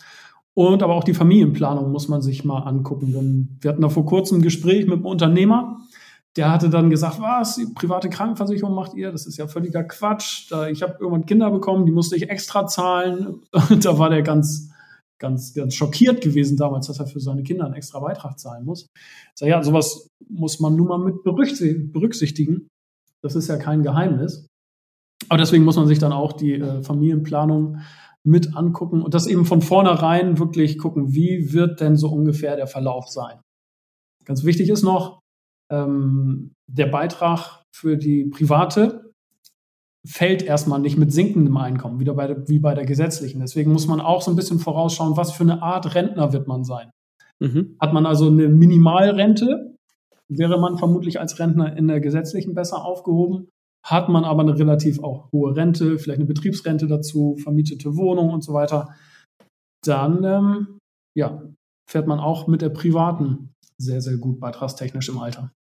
[0.54, 3.12] Und aber auch die Familienplanung muss man sich mal angucken.
[3.12, 5.78] Denn wir hatten da vor kurzem ein Gespräch mit einem Unternehmer,
[6.36, 9.10] der hatte dann gesagt, was, private Krankenversicherung macht ihr?
[9.10, 10.52] Das ist ja völliger Quatsch.
[10.70, 13.40] Ich habe irgendwann Kinder bekommen, die musste ich extra zahlen.
[13.68, 14.70] Und da war der ganz,
[15.18, 18.86] ganz, ganz schockiert gewesen damals, dass er für seine Kinder einen extra Beitrag zahlen muss.
[18.94, 22.68] Ich sage, ja, sowas muss man nun mal mit berücksichtigen.
[23.22, 24.46] Das ist ja kein Geheimnis.
[25.28, 27.78] Aber deswegen muss man sich dann auch die äh, Familienplanung
[28.24, 32.66] mit angucken und das eben von vornherein wirklich gucken, wie wird denn so ungefähr der
[32.66, 33.40] Verlauf sein.
[34.24, 35.20] Ganz wichtig ist noch,
[35.72, 39.05] ähm, der Beitrag für die private
[40.06, 43.40] fällt erstmal nicht mit sinkendem Einkommen, wieder bei der, wie bei der gesetzlichen.
[43.40, 46.64] Deswegen muss man auch so ein bisschen vorausschauen, was für eine Art Rentner wird man
[46.64, 46.90] sein.
[47.40, 47.76] Mhm.
[47.80, 49.76] Hat man also eine Minimalrente,
[50.28, 53.48] wäre man vermutlich als Rentner in der gesetzlichen besser aufgehoben.
[53.84, 58.42] Hat man aber eine relativ auch hohe Rente, vielleicht eine Betriebsrente dazu, vermietete Wohnung und
[58.42, 58.88] so weiter,
[59.84, 60.78] dann ähm,
[61.16, 61.42] ja,
[61.88, 65.52] fährt man auch mit der privaten sehr, sehr gut beitragstechnisch im Alter.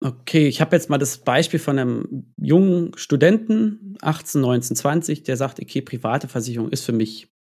[0.00, 5.36] Okay, ich habe jetzt mal das Beispiel von einem jungen Studenten, 18, 19, 20, der
[5.36, 7.32] sagt, okay, private Versicherung ist für mich,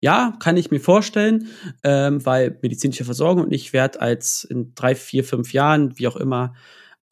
[0.00, 1.48] ja, kann ich mir vorstellen,
[1.84, 6.16] ähm, weil medizinische Versorgung und ich werde als in drei, vier, fünf Jahren, wie auch
[6.16, 6.54] immer,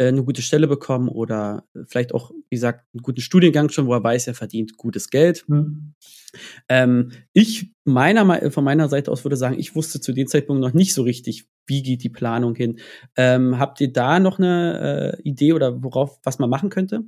[0.00, 4.04] eine gute Stelle bekommen oder vielleicht auch, wie gesagt, einen guten Studiengang schon, wo er
[4.04, 5.44] weiß, er verdient gutes Geld.
[5.48, 5.94] Mhm.
[6.68, 10.72] Ähm, ich meiner, von meiner Seite aus würde sagen, ich wusste zu dem Zeitpunkt noch
[10.72, 12.78] nicht so richtig, wie geht die Planung hin.
[13.16, 17.02] Ähm, habt ihr da noch eine äh, Idee oder worauf, was man machen könnte?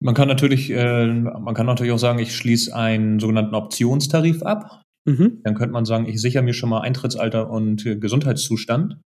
[0.00, 4.82] Man kann natürlich, äh, man kann natürlich auch sagen, ich schließe einen sogenannten Optionstarif ab.
[5.06, 5.40] Mhm.
[5.44, 8.98] Dann könnte man sagen, ich sichere mir schon mal Eintrittsalter und äh, Gesundheitszustand.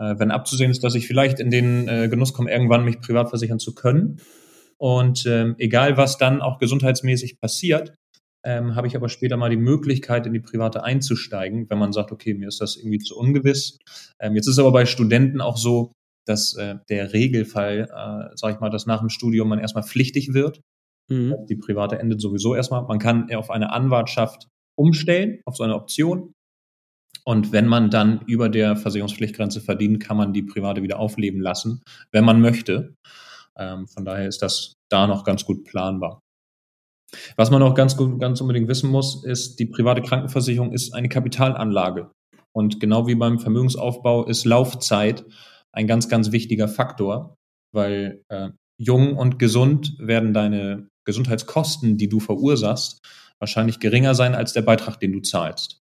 [0.00, 3.28] Äh, wenn abzusehen ist, dass ich vielleicht in den äh, Genuss komme, irgendwann mich privat
[3.28, 4.20] versichern zu können.
[4.78, 7.94] Und ähm, egal, was dann auch gesundheitsmäßig passiert,
[8.42, 12.12] ähm, habe ich aber später mal die Möglichkeit, in die private einzusteigen, wenn man sagt,
[12.12, 13.78] okay, mir ist das irgendwie zu ungewiss.
[14.18, 15.92] Ähm, jetzt ist aber bei Studenten auch so,
[16.26, 20.32] dass äh, der Regelfall, äh, sage ich mal, dass nach dem Studium man erstmal pflichtig
[20.32, 20.62] wird.
[21.10, 21.34] Mhm.
[21.50, 22.82] Die private endet sowieso erstmal.
[22.84, 26.32] Man kann auf eine Anwartschaft umstellen, auf so eine Option.
[27.24, 31.82] Und wenn man dann über der Versicherungspflichtgrenze verdient, kann man die private wieder aufleben lassen,
[32.12, 32.94] wenn man möchte.
[33.56, 36.20] Ähm, von daher ist das da noch ganz gut planbar.
[37.36, 42.10] Was man auch ganz, ganz unbedingt wissen muss, ist, die private Krankenversicherung ist eine Kapitalanlage.
[42.52, 45.24] Und genau wie beim Vermögensaufbau ist Laufzeit
[45.72, 47.36] ein ganz, ganz wichtiger Faktor,
[47.72, 52.98] weil äh, jung und gesund werden deine Gesundheitskosten, die du verursachst,
[53.38, 55.80] wahrscheinlich geringer sein als der Beitrag, den du zahlst.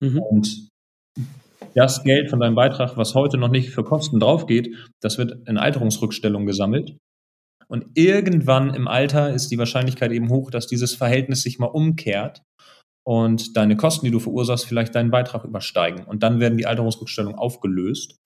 [0.00, 0.18] Mhm.
[0.18, 0.68] Und
[1.74, 5.58] das Geld von deinem Beitrag, was heute noch nicht für Kosten draufgeht, das wird in
[5.58, 6.96] Alterungsrückstellung gesammelt.
[7.68, 12.42] Und irgendwann im Alter ist die Wahrscheinlichkeit eben hoch, dass dieses Verhältnis sich mal umkehrt
[13.04, 16.04] und deine Kosten, die du verursachst, vielleicht deinen Beitrag übersteigen.
[16.04, 18.16] Und dann werden die Alterungsrückstellungen aufgelöst.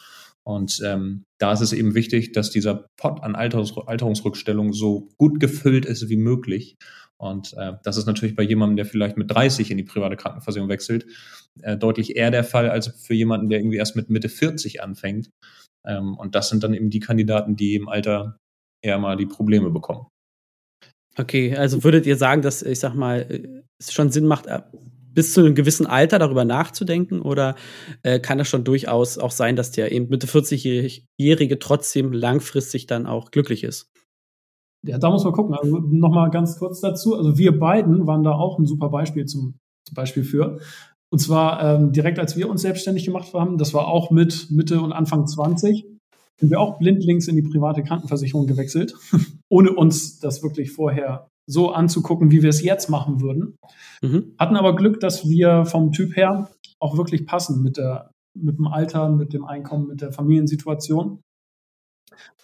[0.44, 5.40] Und ähm, da ist es eben wichtig, dass dieser Pot an Alterungs Alterungsrückstellungen so gut
[5.40, 6.76] gefüllt ist wie möglich.
[7.18, 10.68] Und äh, das ist natürlich bei jemandem, der vielleicht mit 30 in die private Krankenversicherung
[10.68, 11.06] wechselt,
[11.62, 15.30] äh, deutlich eher der Fall als für jemanden, der irgendwie erst mit Mitte 40 anfängt.
[15.86, 18.36] Ähm, und das sind dann eben die Kandidaten, die im Alter
[18.82, 20.06] eher mal die Probleme bekommen.
[21.18, 24.60] Okay, also würdet ihr sagen, dass, ich sag mal, es schon Sinn macht, äh,
[25.16, 27.22] bis zu einem gewissen Alter darüber nachzudenken?
[27.22, 27.56] Oder
[28.02, 33.06] äh, kann es schon durchaus auch sein, dass der eben Mitte 40-Jährige trotzdem langfristig dann
[33.06, 33.90] auch glücklich ist?
[34.86, 35.54] Ja, da muss man gucken.
[35.54, 37.16] Also nochmal ganz kurz dazu.
[37.16, 40.60] Also wir beiden waren da auch ein super Beispiel zum, zum Beispiel für.
[41.10, 44.80] Und zwar ähm, direkt als wir uns selbstständig gemacht haben, das war auch mit Mitte
[44.80, 45.86] und Anfang 20,
[46.38, 48.94] sind wir auch blindlings in die private Krankenversicherung gewechselt,
[49.48, 53.56] ohne uns das wirklich vorher so anzugucken, wie wir es jetzt machen würden.
[54.02, 54.34] Mhm.
[54.38, 58.66] Hatten aber Glück, dass wir vom Typ her auch wirklich passen mit, der, mit dem
[58.66, 61.20] Alter, mit dem Einkommen, mit der Familiensituation.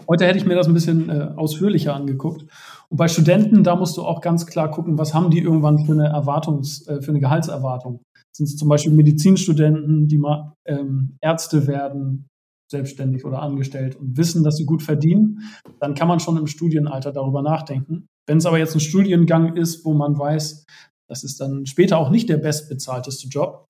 [0.09, 2.47] Heute hätte ich mir das ein bisschen äh, ausführlicher angeguckt.
[2.89, 5.93] Und bei Studenten, da musst du auch ganz klar gucken, was haben die irgendwann für
[5.93, 8.03] eine Erwartungs, äh, für eine Gehaltserwartung.
[8.35, 12.29] Sind es zum Beispiel Medizinstudenten, die mal ähm, Ärzte werden,
[12.71, 15.41] selbstständig oder angestellt und wissen, dass sie gut verdienen,
[15.79, 18.07] dann kann man schon im Studienalter darüber nachdenken.
[18.27, 20.65] Wenn es aber jetzt ein Studiengang ist, wo man weiß,
[21.09, 23.67] das ist dann später auch nicht der bestbezahlteste Job,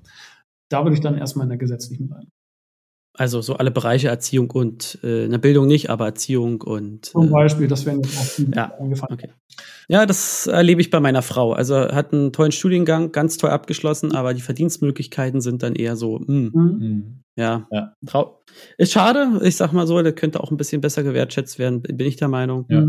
[0.70, 2.30] da würde ich dann erstmal in der gesetzlichen bleiben.
[3.14, 7.06] Also so alle Bereiche Erziehung und äh, eine Bildung nicht, aber Erziehung und.
[7.06, 9.12] Zum äh, Beispiel, das wäre jetzt auch viel ja, eingefallen.
[9.12, 9.30] Okay.
[9.88, 11.52] Ja, das erlebe ich bei meiner Frau.
[11.52, 16.20] Also hat einen tollen Studiengang, ganz toll abgeschlossen, aber die Verdienstmöglichkeiten sind dann eher so,
[16.20, 16.78] mh, hm, mhm.
[16.78, 17.22] mhm.
[17.36, 17.92] ja, ja.
[18.06, 18.42] Trau
[18.78, 19.40] ist schade.
[19.42, 22.28] Ich sag mal so, der könnte auch ein bisschen besser gewertschätzt werden, bin ich der
[22.28, 22.64] Meinung.
[22.70, 22.86] Ja.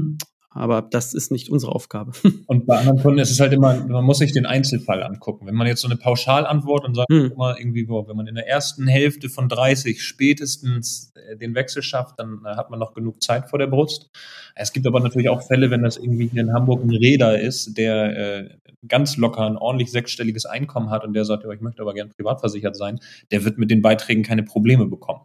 [0.54, 2.12] Aber das ist nicht unsere Aufgabe.
[2.48, 5.48] Und bei anderen Kunden ist es halt immer, man muss sich den Einzelfall angucken.
[5.48, 7.34] Wenn man jetzt so eine Pauschalantwort und sagt, hm.
[7.36, 11.82] mal irgendwie, wo, wenn man in der ersten Hälfte von 30 spätestens äh, den Wechsel
[11.82, 14.10] schafft, dann äh, hat man noch genug Zeit vor der Brust.
[14.56, 17.76] Es gibt aber natürlich auch Fälle, wenn das irgendwie hier in Hamburg ein Räder ist,
[17.78, 18.50] der äh,
[18.88, 22.12] ganz locker ein ordentlich sechsstelliges Einkommen hat und der sagt, ja, ich möchte aber gern
[22.16, 23.00] privat versichert sein,
[23.32, 25.22] der wird mit den Beiträgen keine Probleme bekommen.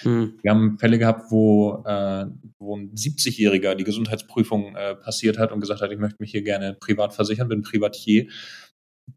[0.00, 0.38] Hm.
[0.42, 2.26] Wir haben Fälle gehabt, wo, äh,
[2.58, 6.42] wo ein 70-Jähriger die Gesundheitsprüfung äh, passiert hat und gesagt hat, ich möchte mich hier
[6.42, 8.28] gerne privat versichern, bin Privatier.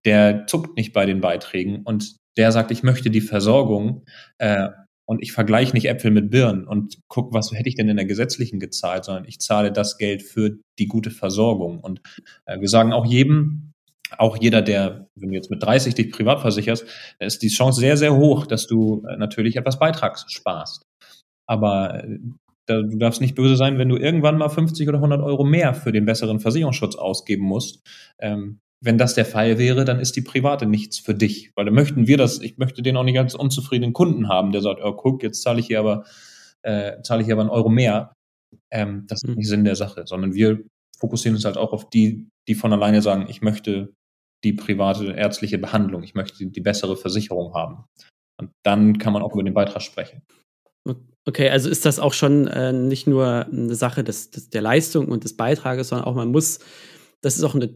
[0.06, 4.06] Der zuckt nicht bei den Beiträgen und der sagt, ich möchte die Versorgung
[4.38, 4.70] äh,
[5.06, 8.06] und ich vergleiche nicht Äpfel mit Birnen und guck, was hätte ich denn in der
[8.06, 11.80] gesetzlichen gezahlt, sondern ich zahle das Geld für die gute Versorgung.
[11.80, 12.02] Und
[12.46, 13.71] äh, wir sagen auch jedem,
[14.18, 16.86] auch jeder, der, wenn du jetzt mit 30 dich privat versicherst,
[17.20, 20.86] da ist die Chance sehr, sehr hoch, dass du äh, natürlich etwas Beitrag sparst.
[21.48, 22.20] Aber äh,
[22.66, 25.74] da, du darfst nicht böse sein, wenn du irgendwann mal 50 oder 100 Euro mehr
[25.74, 27.82] für den besseren Versicherungsschutz ausgeben musst.
[28.20, 31.52] Ähm, wenn das der Fall wäre, dann ist die private nichts für dich.
[31.56, 34.62] Weil dann möchten wir das, ich möchte den auch nicht als unzufriedenen Kunden haben, der
[34.62, 36.04] sagt, oh, guck, jetzt zahle ich hier aber,
[36.64, 38.14] äh, zahle ich hier aber einen Euro mehr.
[38.72, 39.36] Ähm, das ist hm.
[39.36, 40.64] nicht Sinn der Sache, sondern wir
[41.00, 43.94] fokussieren uns halt auch auf die, die von alleine sagen, ich möchte
[44.44, 47.86] die private ärztliche Behandlung, ich möchte die bessere Versicherung haben.
[48.40, 50.24] Und dann kann man auch über den Beitrag sprechen.
[51.28, 55.08] Okay, also ist das auch schon äh, nicht nur eine Sache des, des, der Leistung
[55.08, 56.60] und des Beitrages, sondern auch man muss,
[57.22, 57.76] das ist auch eine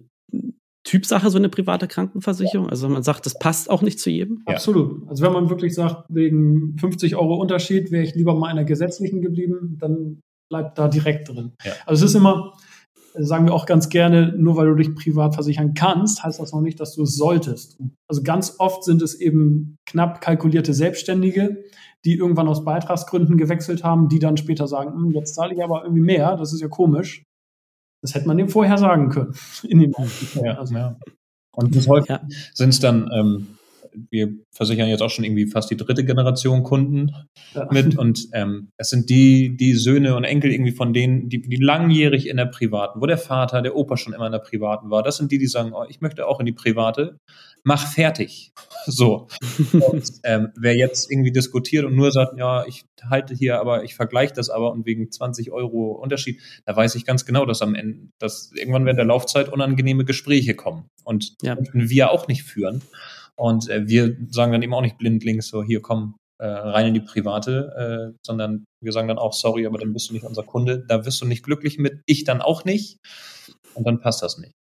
[0.84, 2.70] Typsache, so eine private Krankenversicherung?
[2.70, 4.44] Also man sagt, das passt auch nicht zu jedem?
[4.48, 4.56] Ja.
[4.56, 5.08] Absolut.
[5.08, 8.66] Also wenn man wirklich sagt, wegen 50 Euro Unterschied wäre ich lieber mal in der
[8.66, 11.54] gesetzlichen geblieben, dann bleibt da direkt drin.
[11.64, 11.74] Ja.
[11.86, 12.54] Also es ist immer,
[13.18, 16.62] sagen wir auch ganz gerne, nur weil du dich privat versichern kannst, heißt das noch
[16.62, 17.78] nicht, dass du es solltest.
[18.08, 21.64] Also ganz oft sind es eben knapp kalkulierte Selbstständige,
[22.04, 25.84] die irgendwann aus Beitragsgründen gewechselt haben, die dann später sagen, hm, jetzt zahle ich aber
[25.84, 27.24] irgendwie mehr, das ist ja komisch.
[28.02, 29.34] Das hätte man dem vorher sagen können.
[29.64, 29.94] In den
[30.36, 30.76] ja, also.
[30.76, 30.98] ja.
[31.54, 32.22] Und bis heute ja.
[32.54, 33.48] sind es dann, ähm,
[34.10, 37.12] wir versichern jetzt auch schon irgendwie fast die dritte Generation Kunden
[37.54, 37.68] ja.
[37.72, 41.58] mit und ähm, es sind die, die Söhne und Enkel irgendwie von denen, die, die
[41.58, 45.04] langjährig in der privaten, wo der Vater, der Opa schon immer in der privaten war,
[45.04, 47.20] das sind die, die sagen, oh, ich möchte auch in die private,
[47.64, 48.54] mach fertig.
[48.88, 49.28] So.
[49.72, 53.96] Und, ähm, wer jetzt irgendwie diskutiert und nur sagt, ja, ich halte hier, aber ich
[53.96, 57.74] vergleiche das aber und wegen 20 Euro Unterschied, da weiß ich ganz genau, dass am
[57.74, 60.86] Ende, dass irgendwann während der Laufzeit unangenehme Gespräche kommen.
[61.04, 61.58] Und ja.
[61.74, 62.84] wir auch nicht führen.
[63.38, 66.94] Und äh, wir sagen dann eben auch nicht blindlings so, hier komm, äh, rein in
[66.94, 70.44] die private, äh, sondern wir sagen dann auch, sorry, aber dann bist du nicht unser
[70.44, 72.98] Kunde, da wirst du nicht glücklich mit, ich dann auch nicht.
[73.74, 74.54] Und dann passt das nicht.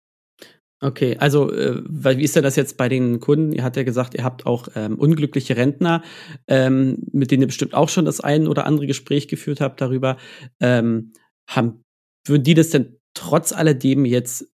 [0.84, 3.54] Okay, also äh, wie ist denn das jetzt bei den Kunden?
[3.54, 6.04] Ihr habt ja gesagt, ihr habt auch ähm, unglückliche Rentner,
[6.48, 10.18] ähm, mit denen ihr bestimmt auch schon das ein oder andere Gespräch geführt habt darüber.
[10.60, 11.14] Ähm,
[11.50, 11.84] haben,
[12.28, 14.53] würden die das denn trotz alledem jetzt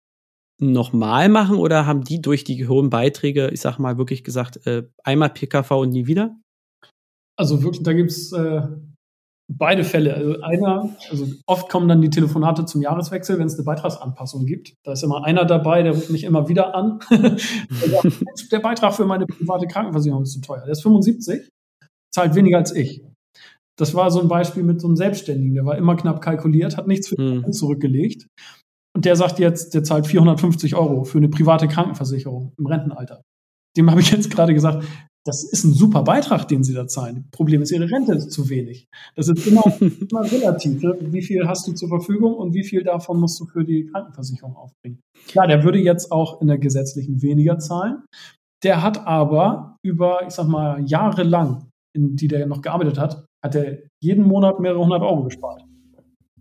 [0.60, 4.84] nochmal machen oder haben die durch die hohen Beiträge, ich sag mal, wirklich gesagt, äh,
[5.04, 6.36] einmal PKV und nie wieder?
[7.38, 8.62] Also wirklich, da gibt's äh,
[9.52, 10.15] beide Fälle.
[10.15, 14.74] Also einer, also oft kommen dann die Telefonate zum Jahreswechsel, wenn es eine Beitragsanpassung gibt.
[14.86, 17.00] Da ist immer einer dabei, der ruft mich immer wieder an.
[17.10, 20.63] sagt, der Beitrag für meine private Krankenversicherung ist zu teuer.
[20.63, 21.50] Der ist 75,
[22.13, 23.04] zahlt weniger als ich.
[23.78, 26.88] Das war so ein Beispiel mit so einem Selbstständigen, der war immer knapp kalkuliert, hat
[26.88, 27.52] nichts für hm.
[27.52, 28.28] zurückgelegt.
[28.95, 33.21] Und der sagt jetzt, der zahlt 450 Euro für eine private Krankenversicherung im Rentenalter.
[33.75, 34.86] Dem habe ich jetzt gerade gesagt,
[35.25, 37.27] das ist ein super Beitrag, den Sie da zahlen.
[37.31, 38.88] Problem ist, Ihre Rente ist zu wenig.
[39.15, 40.81] Das ist immer, immer relativ.
[40.81, 40.95] Ne?
[41.01, 44.55] Wie viel hast du zur Verfügung und wie viel davon musst du für die Krankenversicherung
[44.55, 45.01] aufbringen?
[45.27, 48.03] Klar, der würde jetzt auch in der gesetzlichen weniger zahlen.
[48.63, 53.25] Der hat aber über, ich sag mal, Jahre lang, in die der noch gearbeitet hat,
[53.43, 55.65] hat er jeden Monat mehrere hundert Euro gespart.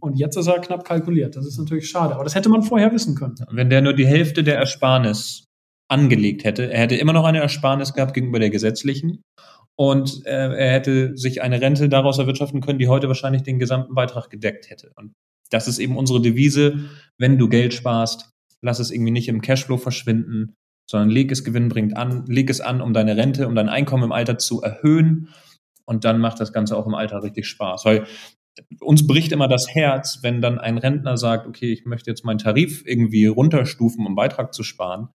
[0.05, 1.35] Und jetzt ist er knapp kalkuliert.
[1.35, 2.15] Das ist natürlich schade.
[2.15, 3.37] Aber das hätte man vorher wissen können.
[3.51, 5.47] Wenn der nur die Hälfte der Ersparnis
[5.89, 6.71] angelegt hätte.
[6.71, 9.23] Er hätte immer noch eine Ersparnis gehabt gegenüber der gesetzlichen
[9.77, 13.95] und äh, er hätte sich eine Rente daraus erwirtschaften können, die heute wahrscheinlich den gesamten
[13.95, 14.93] Beitrag gedeckt hätte.
[14.97, 15.13] Und
[15.51, 16.89] das ist eben unsere Devise,
[17.19, 18.31] wenn du Geld sparst,
[18.63, 20.55] lass es irgendwie nicht im Cashflow verschwinden,
[20.91, 24.13] sondern leg es gewinnbringend an, leg es an, um deine Rente, um dein Einkommen im
[24.13, 25.29] Alter zu erhöhen
[25.87, 27.85] und dann macht das Ganze auch im Alter richtig Spaß.
[27.85, 28.07] Weil
[28.81, 32.39] uns bricht immer das Herz, wenn dann ein Rentner sagt, okay, ich möchte jetzt meinen
[32.39, 35.09] Tarif irgendwie runterstufen, um Beitrag zu sparen.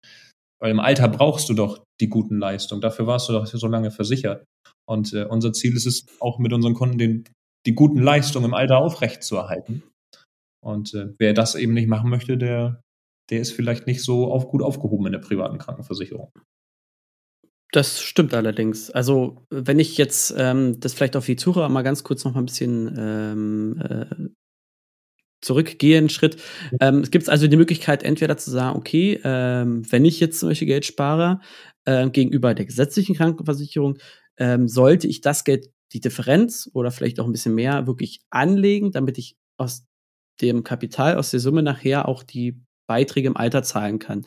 [0.60, 2.80] Weil im Alter brauchst du doch die guten Leistungen.
[2.80, 4.44] Dafür warst du doch so lange versichert.
[4.88, 7.24] Und äh, unser Ziel ist es auch mit unseren Kunden, den,
[7.66, 9.82] die guten Leistungen im Alter aufrecht zu erhalten.
[10.64, 12.80] Und äh, wer das eben nicht machen möchte, der,
[13.30, 16.32] der ist vielleicht nicht so auf, gut aufgehoben in der privaten Krankenversicherung.
[17.72, 18.90] Das stimmt allerdings.
[18.90, 22.40] Also, wenn ich jetzt ähm, das vielleicht auf die Zuhörer mal ganz kurz noch mal
[22.40, 24.28] ein bisschen ähm, äh,
[25.40, 26.42] zurückgehe einen Schritt.
[26.80, 30.48] Ähm, es gibt also die Möglichkeit, entweder zu sagen, okay, ähm, wenn ich jetzt zum
[30.48, 31.40] Beispiel Geld spare
[31.84, 33.98] äh, gegenüber der gesetzlichen Krankenversicherung,
[34.38, 38.92] ähm, sollte ich das Geld, die Differenz oder vielleicht auch ein bisschen mehr wirklich anlegen,
[38.92, 39.84] damit ich aus
[40.40, 44.26] dem Kapital, aus der Summe nachher auch die Beiträge im Alter zahlen kann.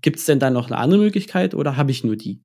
[0.00, 2.42] Gibt es denn da noch eine andere Möglichkeit oder habe ich nur die?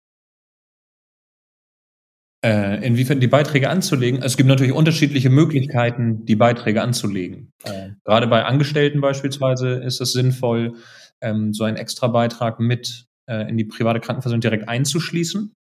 [2.46, 4.22] Äh, inwiefern die Beiträge anzulegen.
[4.22, 7.52] Es gibt natürlich unterschiedliche Möglichkeiten, die Beiträge anzulegen.
[7.64, 10.76] Äh, gerade bei Angestellten beispielsweise ist es sinnvoll,
[11.22, 15.56] ähm, so einen extra Beitrag mit äh, in die private Krankenversicherung direkt einzuschließen,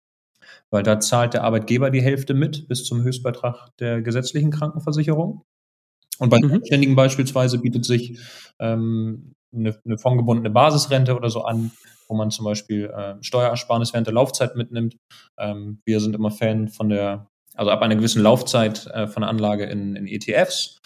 [0.69, 5.41] weil da zahlt der Arbeitgeber die Hälfte mit bis zum Höchstbeitrag der gesetzlichen Krankenversicherung.
[6.19, 6.49] Und bei mhm.
[6.49, 8.19] Selbstständigen beispielsweise bietet sich
[8.59, 11.71] ähm, eine, eine fondgebundene Basisrente oder so an,
[12.07, 14.97] wo man zum Beispiel äh, Steuerersparnis während der Laufzeit mitnimmt.
[15.37, 19.29] Ähm, wir sind immer Fan von der, also ab einer gewissen Laufzeit äh, von der
[19.29, 20.81] Anlage in, in ETFs.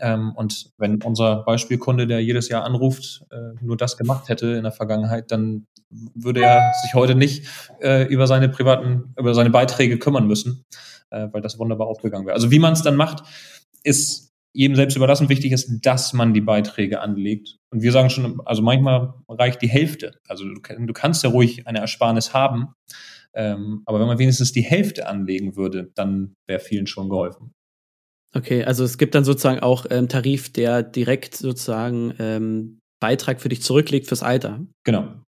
[0.00, 4.62] Ähm, und wenn unser Beispielkunde, der jedes Jahr anruft, äh, nur das gemacht hätte in
[4.62, 7.46] der Vergangenheit, dann würde er sich heute nicht
[7.80, 10.64] äh, über seine privaten, über seine Beiträge kümmern müssen,
[11.10, 12.34] äh, weil das wunderbar aufgegangen wäre.
[12.34, 13.22] Also wie man es dann macht,
[13.82, 14.25] ist
[14.56, 15.28] jedem selbst überlassen.
[15.28, 17.58] Wichtig ist, dass man die Beiträge anlegt.
[17.70, 20.18] Und wir sagen schon, also manchmal reicht die Hälfte.
[20.26, 22.68] Also du, du kannst ja ruhig eine Ersparnis haben,
[23.34, 27.52] ähm, aber wenn man wenigstens die Hälfte anlegen würde, dann wäre vielen schon geholfen.
[28.34, 33.48] Okay, also es gibt dann sozusagen auch ähm, Tarif, der direkt sozusagen ähm, Beitrag für
[33.48, 34.66] dich zurücklegt fürs Alter.
[34.84, 35.22] Genau.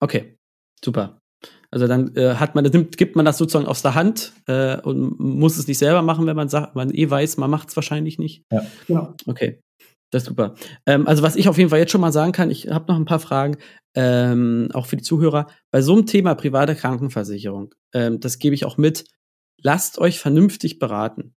[0.00, 0.36] Okay,
[0.84, 1.18] super.
[1.70, 5.18] Also dann äh, hat man, nimmt, gibt man das sozusagen aus der Hand äh, und
[5.20, 8.18] muss es nicht selber machen, wenn man sagt, man eh weiß, man macht es wahrscheinlich
[8.18, 8.42] nicht.
[8.50, 9.14] Ja, genau.
[9.26, 9.60] Okay,
[10.10, 10.54] das ist super.
[10.86, 12.96] Ähm, also was ich auf jeden Fall jetzt schon mal sagen kann, ich habe noch
[12.96, 13.58] ein paar Fragen,
[13.94, 15.46] ähm, auch für die Zuhörer.
[15.70, 19.04] Bei so einem Thema private Krankenversicherung, ähm, das gebe ich auch mit,
[19.60, 21.34] lasst euch vernünftig beraten.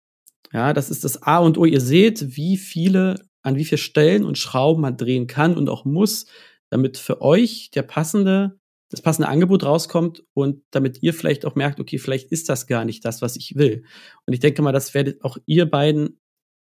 [0.52, 1.64] Ja, das ist das A und O.
[1.64, 5.84] Ihr seht, wie viele, an wie vielen Stellen und Schrauben man drehen kann und auch
[5.86, 6.26] muss,
[6.70, 8.57] damit für euch der passende
[8.90, 12.84] das passende Angebot rauskommt und damit ihr vielleicht auch merkt, okay, vielleicht ist das gar
[12.84, 13.84] nicht das, was ich will.
[14.26, 16.20] Und ich denke mal, das werdet auch ihr beiden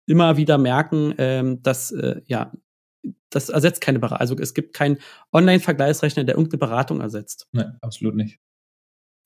[0.06, 2.52] immer wieder merken, ähm, dass äh, ja,
[3.30, 4.20] das ersetzt keine Beratung.
[4.20, 4.98] Also es gibt keinen
[5.34, 7.48] Online-Vergleichsrechner, der irgendeine Beratung ersetzt.
[7.52, 8.40] Nein, absolut nicht.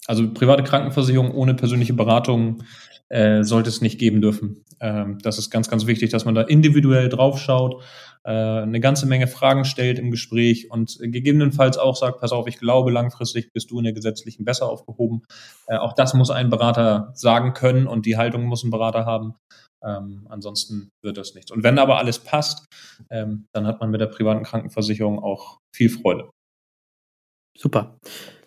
[0.07, 2.63] Also private Krankenversicherung ohne persönliche Beratung
[3.09, 4.63] äh, sollte es nicht geben dürfen.
[4.79, 7.83] Ähm, das ist ganz, ganz wichtig, dass man da individuell draufschaut,
[8.31, 12.91] eine ganze Menge Fragen stellt im Gespräch und gegebenenfalls auch sagt, pass auf, ich glaube,
[12.91, 15.23] langfristig bist du in der gesetzlichen besser aufgehoben.
[15.67, 19.35] Äh, auch das muss ein Berater sagen können und die Haltung muss ein Berater haben.
[19.83, 21.51] Ähm, ansonsten wird das nichts.
[21.51, 22.65] Und wenn aber alles passt,
[23.09, 26.29] ähm, dann hat man mit der privaten Krankenversicherung auch viel Freude.
[27.57, 27.97] Super.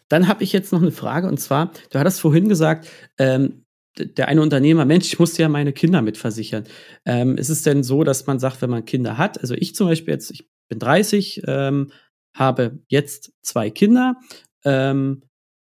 [0.08, 2.88] Dann habe ich jetzt noch eine Frage und zwar, du hattest vorhin gesagt,
[3.18, 3.64] ähm,
[3.98, 6.64] der eine Unternehmer, Mensch, ich musste ja meine Kinder mitversichern.
[7.04, 9.88] Ähm, ist es denn so, dass man sagt, wenn man Kinder hat, also ich zum
[9.88, 11.90] Beispiel jetzt, ich bin 30, ähm,
[12.36, 14.16] habe jetzt zwei Kinder,
[14.64, 15.22] ähm,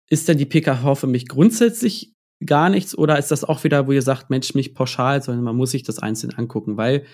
[0.09, 2.13] ist denn die PKV für mich grundsätzlich
[2.45, 5.55] gar nichts oder ist das auch wieder, wo ihr sagt, Mensch, nicht pauschal, sondern man
[5.55, 7.05] muss sich das einzeln angucken, weil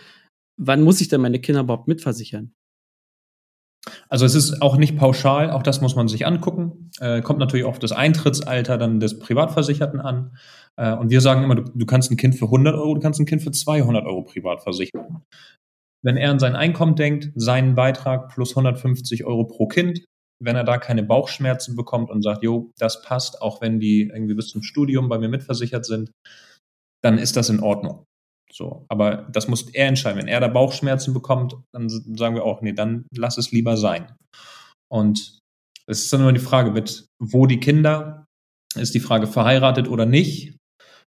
[0.57, 2.53] wann muss ich denn meine Kinder überhaupt mitversichern?
[4.09, 6.91] Also es ist auch nicht pauschal, auch das muss man sich angucken.
[6.99, 10.37] Äh, kommt natürlich auf das Eintrittsalter dann des Privatversicherten an.
[10.77, 13.19] Äh, und wir sagen immer, du, du, kannst ein Kind für 100 Euro, du kannst
[13.19, 15.23] ein Kind für 200 Euro privat versichern.
[16.01, 20.05] Wenn er an sein Einkommen denkt, seinen Beitrag plus 150 Euro pro Kind,
[20.41, 24.35] wenn er da keine Bauchschmerzen bekommt und sagt, jo, das passt, auch wenn die irgendwie
[24.35, 26.11] bis zum Studium bei mir mitversichert sind,
[27.03, 28.05] dann ist das in Ordnung.
[28.51, 30.19] So, aber das muss er entscheiden.
[30.19, 34.15] Wenn er da Bauchschmerzen bekommt, dann sagen wir auch, nee, dann lass es lieber sein.
[34.91, 35.39] Und
[35.87, 38.25] es ist dann immer die Frage, mit wo die Kinder,
[38.75, 40.57] ist die Frage verheiratet oder nicht.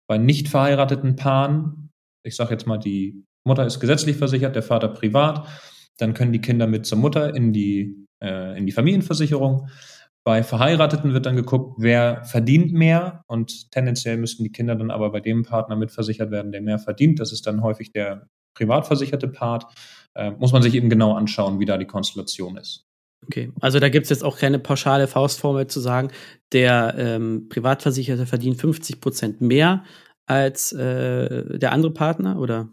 [0.08, 1.90] Bei nicht verheirateten Paaren,
[2.24, 5.46] ich sage jetzt mal, die Mutter ist gesetzlich versichert, der Vater privat,
[5.98, 9.68] dann können die Kinder mit zur Mutter in die, äh, in die Familienversicherung.
[10.24, 15.10] Bei Verheirateten wird dann geguckt, wer verdient mehr und tendenziell müssten die Kinder dann aber
[15.10, 17.20] bei dem Partner mitversichert werden, der mehr verdient.
[17.20, 19.66] Das ist dann häufig der privat versicherte Part.
[20.14, 22.84] Äh, muss man sich eben genau anschauen, wie da die Konstellation ist.
[23.26, 26.10] Okay, also da gibt es jetzt auch keine pauschale Faustformel zu sagen,
[26.52, 29.84] der ähm, Privatversicherte verdient 50 Prozent mehr
[30.26, 32.68] als äh, der andere Partner, oder?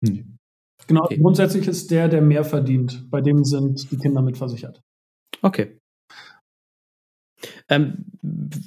[0.00, 0.24] Nee.
[0.86, 1.18] Genau, okay.
[1.18, 4.80] grundsätzlich ist der, der mehr verdient, bei dem sind die Kinder mitversichert.
[5.42, 5.78] Okay.
[7.68, 8.06] Ähm,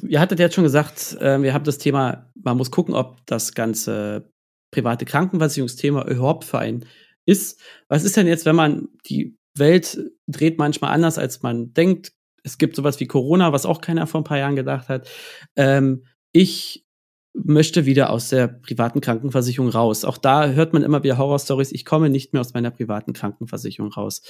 [0.07, 3.53] ihr hattet jetzt schon gesagt, äh, wir haben das Thema, man muss gucken, ob das
[3.53, 4.31] ganze
[4.71, 6.85] private Krankenversicherungsthema überhaupt für einen
[7.25, 7.61] ist.
[7.87, 12.11] Was ist denn jetzt, wenn man die Welt dreht manchmal anders, als man denkt?
[12.43, 15.09] Es gibt sowas wie Corona, was auch keiner vor ein paar Jahren gedacht hat.
[15.55, 16.85] Ähm, ich
[17.33, 20.03] möchte wieder aus der privaten Krankenversicherung raus.
[20.03, 21.71] Auch da hört man immer wieder Horrorstories.
[21.71, 24.21] Ich komme nicht mehr aus meiner privaten Krankenversicherung raus.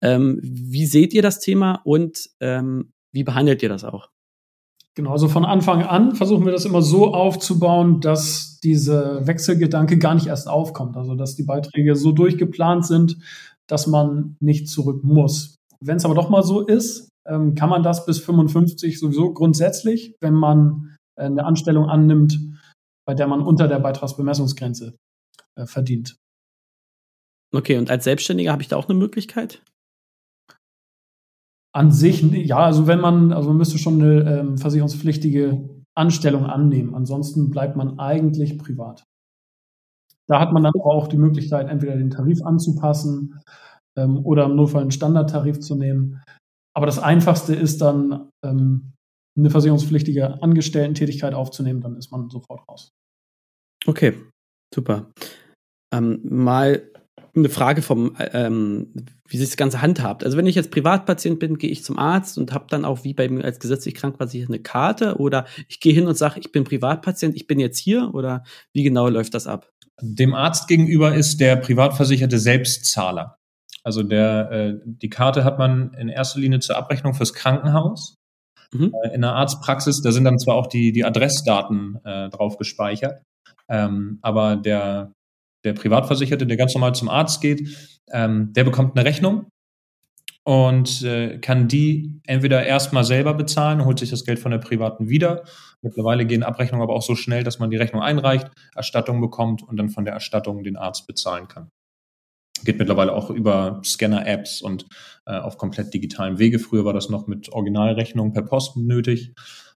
[0.00, 4.13] Ähm, wie seht ihr das Thema und ähm, wie behandelt ihr das auch?
[4.96, 10.14] Genau, also von Anfang an versuchen wir das immer so aufzubauen, dass diese Wechselgedanke gar
[10.14, 10.96] nicht erst aufkommt.
[10.96, 13.16] Also dass die Beiträge so durchgeplant sind,
[13.66, 15.56] dass man nicht zurück muss.
[15.80, 20.14] Wenn es aber doch mal so ist, ähm, kann man das bis 55 sowieso grundsätzlich,
[20.20, 22.38] wenn man äh, eine Anstellung annimmt,
[23.06, 24.94] bei der man unter der Beitragsbemessungsgrenze
[25.56, 26.16] äh, verdient.
[27.52, 29.62] Okay, und als Selbstständiger habe ich da auch eine Möglichkeit?
[31.74, 36.94] An sich, ja, also wenn man, also man müsste schon eine ähm, versicherungspflichtige Anstellung annehmen.
[36.94, 39.04] Ansonsten bleibt man eigentlich privat.
[40.26, 43.40] Da hat man dann auch die Möglichkeit, entweder den Tarif anzupassen
[43.96, 46.22] ähm, oder im Notfall einen Standardtarif zu nehmen.
[46.76, 48.92] Aber das Einfachste ist dann, ähm,
[49.36, 52.92] eine versicherungspflichtige Angestellten-Tätigkeit aufzunehmen, dann ist man sofort raus.
[53.86, 54.14] Okay,
[54.72, 55.10] super.
[55.92, 56.88] Ähm, mal
[57.36, 58.92] eine Frage vom, ähm,
[59.28, 60.24] wie sich das Ganze handhabt.
[60.24, 63.14] Also wenn ich jetzt Privatpatient bin, gehe ich zum Arzt und habe dann auch wie
[63.14, 66.52] bei mir als gesetzlich krank quasi eine Karte oder ich gehe hin und sage, ich
[66.52, 69.70] bin Privatpatient, ich bin jetzt hier oder wie genau läuft das ab?
[70.00, 73.36] Dem Arzt gegenüber ist der Privatversicherte Selbstzahler.
[73.82, 78.16] Also der, äh, die Karte hat man in erster Linie zur Abrechnung fürs Krankenhaus.
[78.72, 78.94] Mhm.
[79.02, 83.22] Äh, in der Arztpraxis, da sind dann zwar auch die, die Adressdaten äh, drauf gespeichert,
[83.68, 85.12] ähm, aber der,
[85.64, 87.68] der Privatversicherte, der ganz normal zum Arzt geht,
[88.12, 89.46] ähm, der bekommt eine Rechnung
[90.44, 95.08] und äh, kann die entweder erstmal selber bezahlen, holt sich das Geld von der privaten
[95.08, 95.44] wieder.
[95.80, 99.78] Mittlerweile gehen Abrechnungen aber auch so schnell, dass man die Rechnung einreicht, Erstattung bekommt und
[99.78, 101.70] dann von der Erstattung den Arzt bezahlen kann.
[102.62, 104.86] Geht mittlerweile auch über Scanner-Apps und
[105.26, 106.58] äh, auf komplett digitalen Wege.
[106.58, 109.34] Früher war das noch mit Originalrechnung per Post nötig,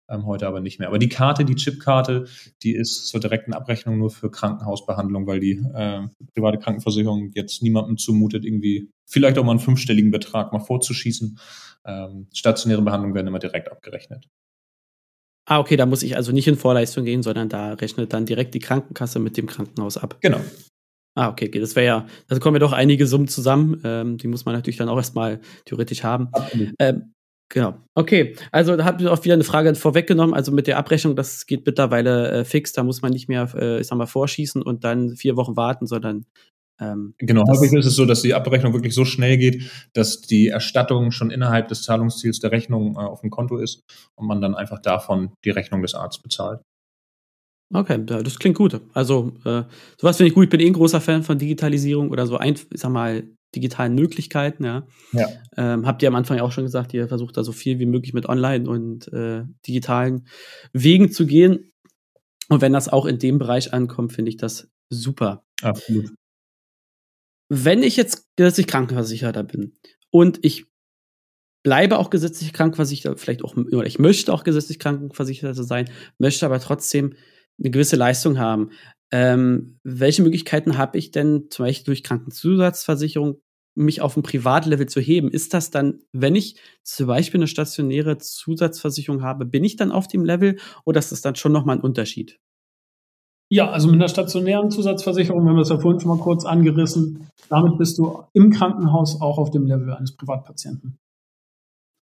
[0.09, 0.89] ähm, heute aber nicht mehr.
[0.89, 2.27] Aber die Karte, die Chipkarte,
[2.63, 7.99] die ist zur direkten Abrechnung nur für Krankenhausbehandlung, weil die äh, private Krankenversicherung jetzt niemandem
[7.99, 11.39] zumutet, irgendwie vielleicht auch mal einen fünfstelligen Betrag mal vorzuschießen.
[11.85, 14.29] Ähm, stationäre Behandlungen werden immer direkt abgerechnet.
[15.47, 18.55] Ah, okay, da muss ich also nicht in Vorleistung gehen, sondern da rechnet dann direkt
[18.55, 20.19] die Krankenkasse mit dem Krankenhaus ab.
[20.21, 20.41] Genau.
[21.15, 21.59] Ah, okay, okay.
[21.59, 23.81] Das wäre ja, da kommen ja doch einige Summen zusammen.
[23.83, 26.31] Ähm, die muss man natürlich dann auch erstmal theoretisch haben.
[26.79, 27.15] Ähm,
[27.49, 27.74] genau.
[27.94, 30.34] Okay, also da habt ihr auch wieder eine Frage vorweggenommen.
[30.34, 32.72] Also mit der Abrechnung, das geht mittlerweile äh, fix.
[32.72, 35.86] Da muss man nicht mehr, äh, ich sag mal, vorschießen und dann vier Wochen warten,
[35.86, 36.26] sondern
[36.80, 40.49] ähm, genau, häufig ist es so, dass die Abrechnung wirklich so schnell geht, dass die
[40.49, 43.82] Erstattung schon innerhalb des Zahlungsziels der Rechnung äh, auf dem Konto ist
[44.14, 46.61] und man dann einfach davon die Rechnung des Arztes bezahlt.
[47.74, 48.80] Okay, das klingt gut.
[48.94, 49.64] Also, äh,
[49.99, 50.44] sowas finde ich gut.
[50.44, 53.24] Ich bin eh ein großer Fan von Digitalisierung oder so, ein, ich sag mal,
[53.55, 54.86] digitalen Möglichkeiten, ja.
[55.12, 55.28] ja.
[55.57, 57.86] Ähm, habt ihr am Anfang ja auch schon gesagt, ihr versucht da so viel wie
[57.86, 60.26] möglich mit Online und äh, digitalen
[60.72, 61.72] Wegen zu gehen.
[62.49, 65.44] Und wenn das auch in dem Bereich ankommt, finde ich das super.
[65.62, 66.11] Absolut.
[67.49, 69.78] Wenn ich jetzt gesetzlich Krankenversicherter bin
[70.11, 70.66] und ich
[71.62, 76.61] bleibe auch gesetzlich krankenversichert, vielleicht auch, oder ich möchte auch gesetzlich Krankenversicherter sein, möchte aber
[76.61, 77.14] trotzdem
[77.59, 78.71] eine gewisse Leistung haben.
[79.11, 83.41] Ähm, welche Möglichkeiten habe ich denn zum Beispiel durch Krankenzusatzversicherung
[83.75, 85.31] mich auf ein Privatlevel zu heben?
[85.31, 90.09] Ist das dann, wenn ich zum Beispiel eine stationäre Zusatzversicherung habe, bin ich dann auf
[90.09, 92.39] dem Level oder ist das dann schon nochmal ein Unterschied?
[93.51, 97.31] Ja, also mit einer stationären Zusatzversicherung, wir haben das ja vorhin schon mal kurz angerissen,
[97.49, 100.99] damit bist du im Krankenhaus auch auf dem Level eines Privatpatienten.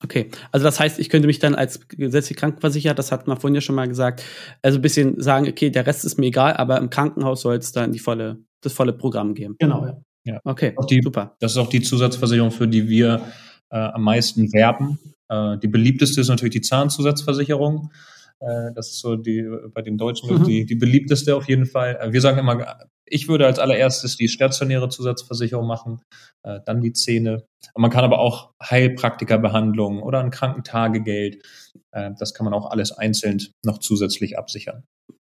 [0.04, 3.56] Okay, also das heißt, ich könnte mich dann als gesetzlich krankenversichert, das hat man vorhin
[3.56, 4.24] ja schon mal gesagt,
[4.62, 7.72] also ein bisschen sagen, okay, der Rest ist mir egal, aber im Krankenhaus soll es
[7.72, 9.56] dann die volle, das volle Programm geben.
[9.60, 9.98] Genau, ja.
[10.26, 10.40] ja.
[10.44, 11.36] Okay, die, super.
[11.40, 13.22] Das ist auch die Zusatzversicherung, für die wir
[13.70, 15.00] äh, am meisten werben.
[15.30, 17.92] Äh, die beliebteste ist natürlich die Zahnzusatzversicherung.
[18.40, 20.44] Äh, das ist so die bei den Deutschen mhm.
[20.44, 21.98] die, die beliebteste auf jeden Fall.
[22.02, 26.02] Äh, wir sagen immer, ich würde als allererstes die stationäre Zusatzversicherung machen,
[26.44, 27.46] äh, dann die Zähne.
[27.76, 31.44] Man kann aber auch Heilpraktikerbehandlungen oder ein Krankentagegeld.
[31.92, 34.84] Das kann man auch alles einzeln noch zusätzlich absichern.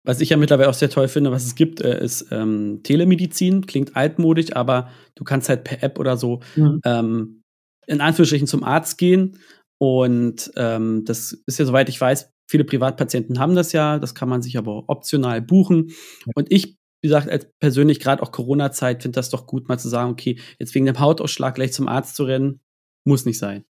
[0.06, 3.66] Was ich ja mittlerweile auch sehr toll finde, was es gibt, ist ähm, Telemedizin.
[3.66, 6.80] Klingt altmodisch, aber du kannst halt per App oder so mhm.
[6.86, 7.44] ähm,
[7.86, 9.38] in Anführungsstrichen zum Arzt gehen.
[9.78, 13.98] Und ähm, das ist ja, soweit ich weiß, viele Privatpatienten haben das ja.
[13.98, 15.92] Das kann man sich aber optional buchen.
[16.36, 19.90] Und ich wie gesagt, als persönlich gerade auch Corona-Zeit finde das doch gut, mal zu
[19.90, 22.62] sagen, okay, jetzt wegen dem Hautausschlag gleich zum Arzt zu rennen,
[23.04, 23.66] muss nicht sein.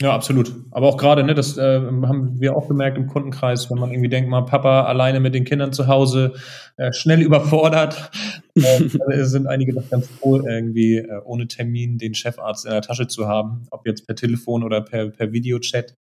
[0.00, 0.52] Ja, absolut.
[0.70, 4.08] Aber auch gerade, ne, das äh, haben wir auch gemerkt im Kundenkreis, wenn man irgendwie
[4.08, 6.32] denkt, mal Papa alleine mit den Kindern zu Hause,
[6.76, 8.10] äh, schnell überfordert,
[8.54, 13.06] äh, sind einige doch ganz froh, irgendwie äh, ohne Termin den Chefarzt in der Tasche
[13.06, 15.94] zu haben, ob jetzt per Telefon oder per, per Videochat.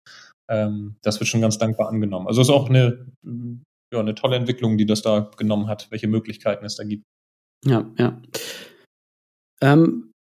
[0.51, 2.27] Ähm, das wird schon ganz dankbar angenommen.
[2.27, 3.07] Also ist auch eine
[3.93, 7.05] ja, eine tolle Entwicklung, die das da genommen hat, welche Möglichkeiten es da gibt.
[7.65, 8.21] Ja, ja.
[9.61, 10.13] Ähm,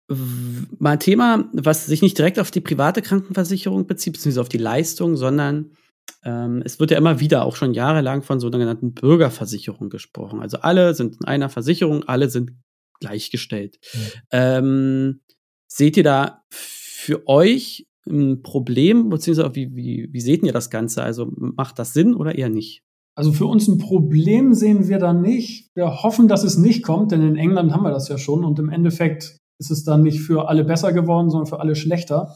[0.78, 4.58] mal ein Thema, was sich nicht direkt auf die private Krankenversicherung bezieht, beziehungsweise auf die
[4.58, 5.76] Leistung, sondern
[6.24, 10.40] ähm, es wird ja immer wieder auch schon jahrelang von sogenannten Bürgerversicherungen gesprochen.
[10.40, 12.52] Also alle sind in einer Versicherung, alle sind
[12.98, 13.78] gleichgestellt.
[13.94, 14.00] Mhm.
[14.32, 15.20] Ähm,
[15.68, 21.02] seht ihr da für euch ein Problem, beziehungsweise wie, wie, wie seht ihr das Ganze?
[21.02, 22.82] Also macht das Sinn oder eher nicht?
[23.16, 25.68] Also für uns ein Problem sehen wir da nicht.
[25.74, 28.58] Wir hoffen, dass es nicht kommt, denn in England haben wir das ja schon und
[28.58, 32.34] im Endeffekt ist es dann nicht für alle besser geworden, sondern für alle schlechter.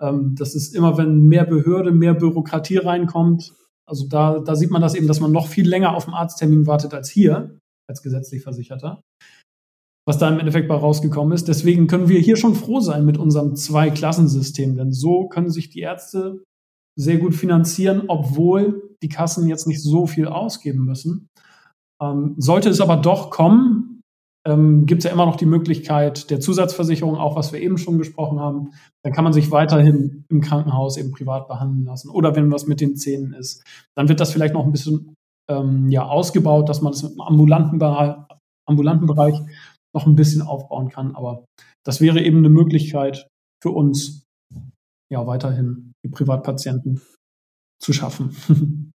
[0.00, 3.54] Ähm, das ist immer, wenn mehr Behörde, mehr Bürokratie reinkommt.
[3.86, 6.66] Also da, da sieht man das eben, dass man noch viel länger auf den Arzttermin
[6.66, 9.00] wartet als hier, als gesetzlich Versicherter.
[10.10, 11.46] Was da im Endeffekt bei rausgekommen ist.
[11.46, 15.78] Deswegen können wir hier schon froh sein mit unserem Zwei-Klassensystem, denn so können sich die
[15.78, 16.42] Ärzte
[16.98, 21.28] sehr gut finanzieren, obwohl die Kassen jetzt nicht so viel ausgeben müssen.
[22.02, 24.00] Ähm, sollte es aber doch kommen,
[24.44, 27.98] ähm, gibt es ja immer noch die Möglichkeit der Zusatzversicherung, auch was wir eben schon
[27.98, 28.72] gesprochen haben.
[29.04, 32.10] Dann kann man sich weiterhin im Krankenhaus eben privat behandeln lassen.
[32.10, 33.62] Oder wenn was mit den Zähnen ist,
[33.94, 35.14] dann wird das vielleicht noch ein bisschen
[35.48, 37.80] ähm, ja, ausgebaut, dass man es das im ambulanten,
[38.66, 39.40] ambulanten Bereich
[39.94, 41.14] noch ein bisschen aufbauen kann.
[41.14, 41.44] Aber
[41.84, 43.26] das wäre eben eine Möglichkeit
[43.62, 44.24] für uns,
[45.10, 47.00] ja, weiterhin die Privatpatienten
[47.82, 48.36] zu schaffen.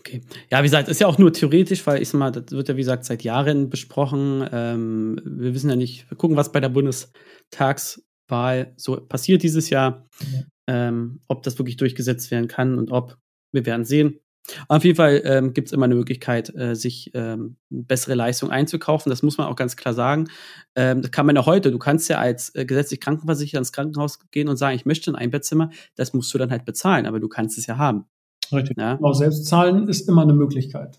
[0.00, 0.22] Okay.
[0.50, 2.76] Ja, wie gesagt, ist ja auch nur theoretisch, weil ich sag mal, das wird ja
[2.76, 4.48] wie gesagt seit Jahren besprochen.
[4.52, 10.06] Ähm, wir wissen ja nicht, wir gucken, was bei der Bundestagswahl so passiert dieses Jahr,
[10.20, 10.44] ja.
[10.68, 13.18] ähm, ob das wirklich durchgesetzt werden kann und ob.
[13.50, 14.20] Wir werden sehen.
[14.68, 19.10] Auf jeden Fall ähm, gibt es immer eine Möglichkeit, äh, sich ähm, bessere Leistung einzukaufen.
[19.10, 20.28] Das muss man auch ganz klar sagen.
[20.74, 21.70] Ähm, das kann man ja heute.
[21.70, 25.16] Du kannst ja als äh, gesetzlich Krankenversicherer ins Krankenhaus gehen und sagen, ich möchte ein
[25.16, 25.70] Einbettzimmer.
[25.96, 28.04] Das musst du dann halt bezahlen, aber du kannst es ja haben.
[28.52, 28.78] Richtig.
[28.78, 28.98] Ja?
[29.02, 30.98] Auch selbst zahlen ist immer eine Möglichkeit.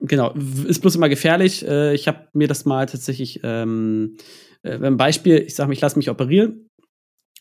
[0.00, 0.32] Genau,
[0.66, 1.66] ist bloß immer gefährlich.
[1.66, 4.16] Äh, ich habe mir das mal tatsächlich, ähm,
[4.62, 6.69] äh, ein Beispiel, ich sage, ich lasse mich operieren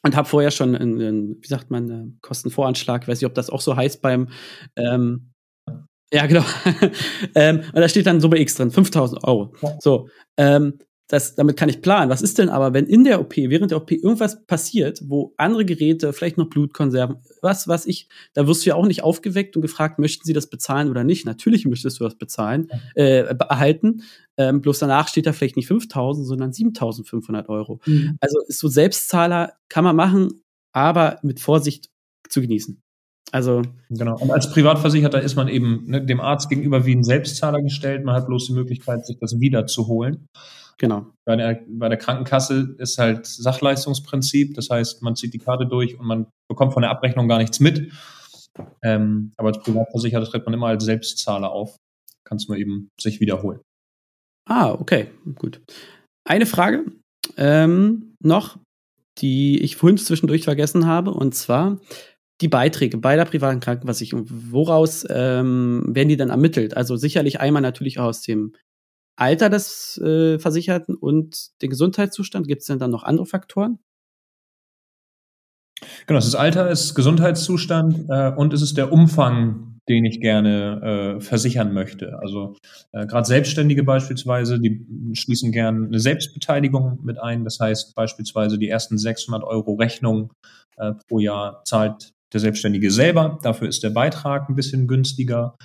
[0.03, 3.61] und habe vorher schon einen, wie sagt man, einen Kostenvoranschlag, weiß nicht, ob das auch
[3.61, 4.29] so heißt beim,
[4.75, 5.31] ähm,
[6.11, 6.43] ja, genau.
[7.35, 9.53] ähm, und da steht dann Summe X drin, 5000 Euro.
[9.61, 9.77] Ja.
[9.79, 10.79] So, ähm,
[11.09, 12.11] das, damit kann ich planen.
[12.11, 15.65] Was ist denn aber, wenn in der OP, während der OP irgendwas passiert, wo andere
[15.65, 19.63] Geräte, vielleicht noch Blutkonserven, was, was ich, da wirst du ja auch nicht aufgeweckt und
[19.63, 21.25] gefragt, möchten sie das bezahlen oder nicht?
[21.25, 24.03] Natürlich möchtest du das bezahlen, äh, erhalten.
[24.37, 27.81] Ähm, bloß danach steht da vielleicht nicht 5000, sondern 7500 Euro.
[27.87, 28.17] Mhm.
[28.21, 30.43] Also ist so Selbstzahler kann man machen,
[30.73, 31.89] aber mit Vorsicht
[32.29, 32.83] zu genießen.
[33.31, 34.15] Also genau.
[34.19, 38.05] Und als Privatversicherter ist man eben ne, dem Arzt gegenüber wie ein Selbstzahler gestellt.
[38.05, 40.27] Man hat bloß die Möglichkeit, sich das wiederzuholen.
[40.79, 41.07] Genau.
[41.25, 44.55] Bei der, bei der Krankenkasse ist halt Sachleistungsprinzip.
[44.55, 47.59] Das heißt, man zieht die Karte durch und man bekommt von der Abrechnung gar nichts
[47.59, 47.91] mit.
[48.81, 51.75] Ähm, aber als Privatversicherter tritt man immer als Selbstzahler auf.
[52.25, 53.59] Kannst nur eben sich wiederholen.
[54.47, 55.61] Ah, okay, gut.
[56.27, 56.85] Eine Frage
[57.37, 58.57] ähm, noch,
[59.19, 61.79] die ich vorhin zwischendurch vergessen habe, und zwar
[62.41, 64.25] die Beiträge bei der privaten Krankenversicherung.
[64.29, 66.77] Woraus ähm, werden die dann ermittelt?
[66.77, 68.53] Also sicherlich einmal natürlich aus dem
[69.19, 72.47] Alter des äh, Versicherten und den Gesundheitszustand?
[72.47, 73.79] Gibt es denn dann noch andere Faktoren?
[76.07, 80.19] Genau, es ist Alter, es ist Gesundheitszustand äh, und es ist der Umfang, den ich
[80.19, 82.19] gerne äh, versichern möchte.
[82.19, 82.55] Also
[82.91, 87.43] äh, gerade Selbstständige beispielsweise, die schließen gerne eine Selbstbeteiligung mit ein.
[87.43, 90.31] Das heißt beispielsweise die ersten 600 Euro Rechnung
[90.77, 93.39] äh, pro Jahr zahlt der Selbstständige selber.
[93.41, 95.55] Dafür ist der Beitrag ein bisschen günstiger.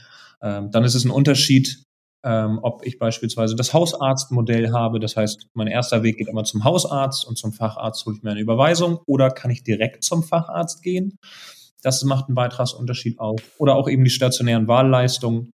[0.41, 1.85] Ähm, dann ist es ein Unterschied,
[2.25, 4.99] ähm, ob ich beispielsweise das Hausarztmodell habe.
[4.99, 8.31] Das heißt, mein erster Weg geht immer zum Hausarzt und zum Facharzt hole ich mir
[8.31, 11.19] eine Überweisung oder kann ich direkt zum Facharzt gehen?
[11.83, 13.41] Das macht einen Beitragsunterschied auf.
[13.59, 15.51] Oder auch eben die stationären Wahlleistungen.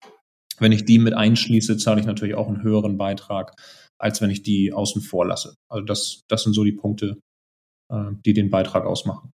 [0.60, 3.54] Wenn ich die mit einschließe, zahle ich natürlich auch einen höheren Beitrag,
[3.98, 5.56] als wenn ich die außen vor lasse.
[5.70, 7.18] Also das, das sind so die Punkte,
[7.90, 9.32] äh, die den Beitrag ausmachen.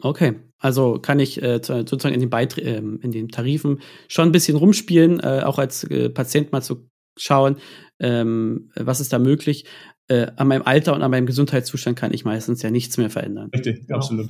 [0.00, 4.32] Okay, also kann ich äh, sozusagen in den, Beit äh, in den Tarifen schon ein
[4.32, 6.88] bisschen rumspielen, äh, auch als äh, Patient mal zu
[7.18, 7.56] schauen,
[8.00, 9.66] ähm, was ist da möglich.
[10.08, 13.50] Äh, an meinem Alter und an meinem Gesundheitszustand kann ich meistens ja nichts mehr verändern.
[13.54, 13.98] Richtig, genau.
[13.98, 14.28] absolut.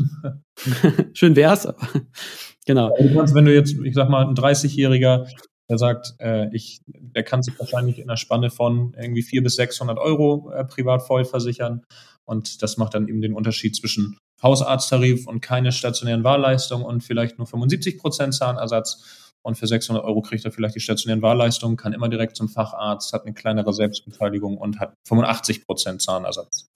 [1.15, 1.89] Schön wär's, aber
[2.67, 2.95] genau.
[2.99, 5.27] Du kannst, wenn du jetzt, ich sag mal, ein 30-Jähriger,
[5.71, 9.55] der sagt, äh, ich, der kann sich wahrscheinlich in einer Spanne von irgendwie 400 bis
[9.57, 11.83] 600 Euro äh, privat voll versichern.
[12.25, 17.39] Und das macht dann eben den Unterschied zwischen Hausarzttarif und keine stationären Wahlleistungen und vielleicht
[17.39, 19.31] nur 75 Prozent Zahnersatz.
[19.45, 23.13] Und für 600 Euro kriegt er vielleicht die stationären Wahlleistungen, kann immer direkt zum Facharzt,
[23.13, 26.69] hat eine kleinere Selbstbeteiligung und hat 85 Prozent Zahnersatz.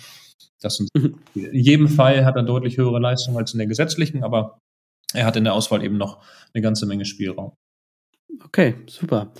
[0.60, 1.18] Das sind, mhm.
[1.34, 4.58] In jedem Fall hat er deutlich höhere Leistungen als in der gesetzlichen, aber
[5.12, 7.52] er hat in der Auswahl eben noch eine ganze Menge Spielraum.
[8.44, 9.32] Okay, super.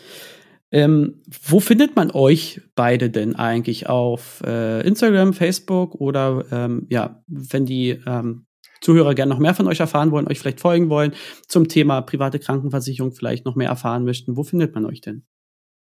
[0.73, 3.89] Ähm, wo findet man euch beide denn eigentlich?
[3.89, 8.47] Auf äh, Instagram, Facebook oder ähm, ja, wenn die ähm,
[8.81, 11.13] Zuhörer gerne noch mehr von euch erfahren wollen, euch vielleicht folgen wollen,
[11.49, 15.25] zum Thema private Krankenversicherung vielleicht noch mehr erfahren möchten, wo findet man euch denn?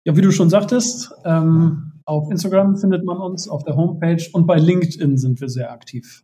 [0.06, 4.46] Ja, wie du schon sagtest, ähm, auf Instagram findet man uns, auf der Homepage und
[4.46, 6.24] bei LinkedIn sind wir sehr aktiv.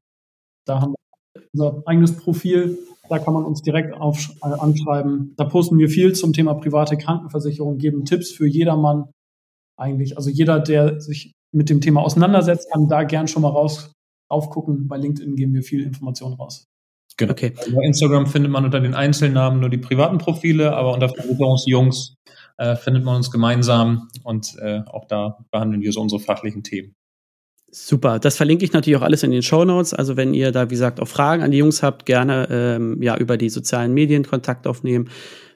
[0.65, 0.95] Da haben
[1.33, 2.77] wir unser eigenes Profil
[3.09, 5.33] da kann man uns direkt auf, äh, anschreiben.
[5.37, 9.05] Da posten wir viel zum Thema private Krankenversicherung, geben Tipps für jedermann
[9.77, 10.17] eigentlich.
[10.17, 13.91] Also jeder, der sich mit dem Thema auseinandersetzt, kann da gern schon mal raus
[14.29, 14.87] aufgucken.
[14.87, 16.65] Bei LinkedIn geben wir viel Information raus.
[17.17, 17.31] Genau.
[17.31, 17.53] Okay.
[17.75, 22.15] Bei Instagram findet man unter den Einzelnamen nur die privaten Profile, aber unter Versicherungsjungs
[22.57, 26.95] äh, findet man uns gemeinsam und äh, auch da behandeln wir so unsere fachlichen Themen.
[27.71, 29.93] Super, das verlinke ich natürlich auch alles in den Show Notes.
[29.93, 33.15] Also wenn ihr da, wie gesagt, auch Fragen an die Jungs habt, gerne ähm, ja
[33.15, 35.09] über die sozialen Medien Kontakt aufnehmen.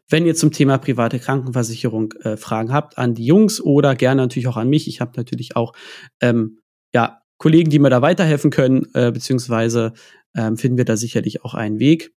[0.09, 4.47] Wenn ihr zum Thema private Krankenversicherung äh, Fragen habt an die Jungs oder gerne natürlich
[4.47, 4.87] auch an mich.
[4.87, 5.73] Ich habe natürlich auch
[6.21, 6.59] ähm,
[6.93, 9.93] ja Kollegen, die mir da weiterhelfen können, äh, beziehungsweise
[10.35, 12.13] ähm, finden wir da sicherlich auch einen Weg.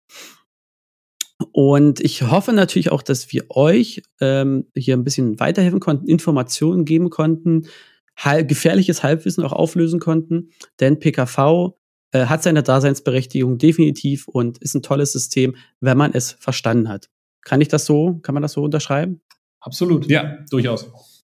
[1.52, 6.84] Und ich hoffe natürlich auch, dass wir euch ähm, hier ein bisschen weiterhelfen konnten, Informationen
[6.84, 7.66] geben konnten,
[8.16, 10.50] halb, gefährliches Halbwissen auch auflösen konnten.
[10.80, 11.74] Denn PKV
[12.12, 17.08] äh, hat seine Daseinsberechtigung definitiv und ist ein tolles System, wenn man es verstanden hat.
[17.42, 19.20] Kann ich das so, kann man das so unterschreiben?
[19.60, 20.08] Absolut.
[20.10, 21.24] Ja, durchaus.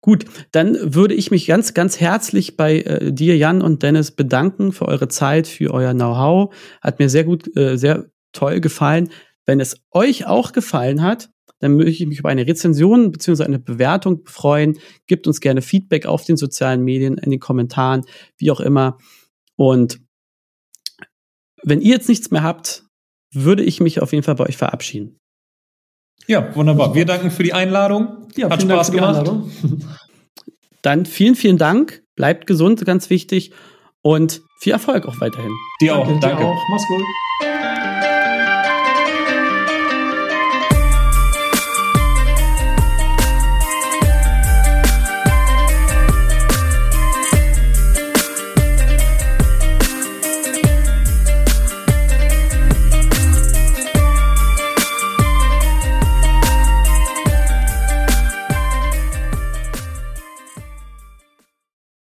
[0.00, 4.72] Gut, dann würde ich mich ganz, ganz herzlich bei äh, dir, Jan und Dennis, bedanken
[4.72, 6.54] für eure Zeit, für euer Know-how.
[6.82, 9.08] Hat mir sehr gut, äh, sehr toll gefallen.
[9.46, 11.30] Wenn es euch auch gefallen hat,
[11.64, 13.42] dann möchte ich mich über eine Rezension bzw.
[13.42, 14.78] eine Bewertung freuen.
[15.06, 18.02] Gebt uns gerne Feedback auf den sozialen Medien, in den Kommentaren,
[18.36, 18.98] wie auch immer.
[19.56, 19.98] Und
[21.62, 22.84] wenn ihr jetzt nichts mehr habt,
[23.32, 25.18] würde ich mich auf jeden Fall bei euch verabschieden.
[26.26, 26.94] Ja, wunderbar.
[26.94, 28.28] Wir danken für die Einladung.
[28.36, 29.26] Ja, Hat Spaß gemacht.
[30.82, 32.02] Dann vielen, vielen Dank.
[32.14, 33.52] Bleibt gesund, ganz wichtig.
[34.02, 35.52] Und viel Erfolg auch weiterhin.
[35.80, 36.06] Dir auch.
[36.20, 36.42] Danke.
[36.42, 36.62] Dir auch.
[36.68, 37.04] Mach's gut.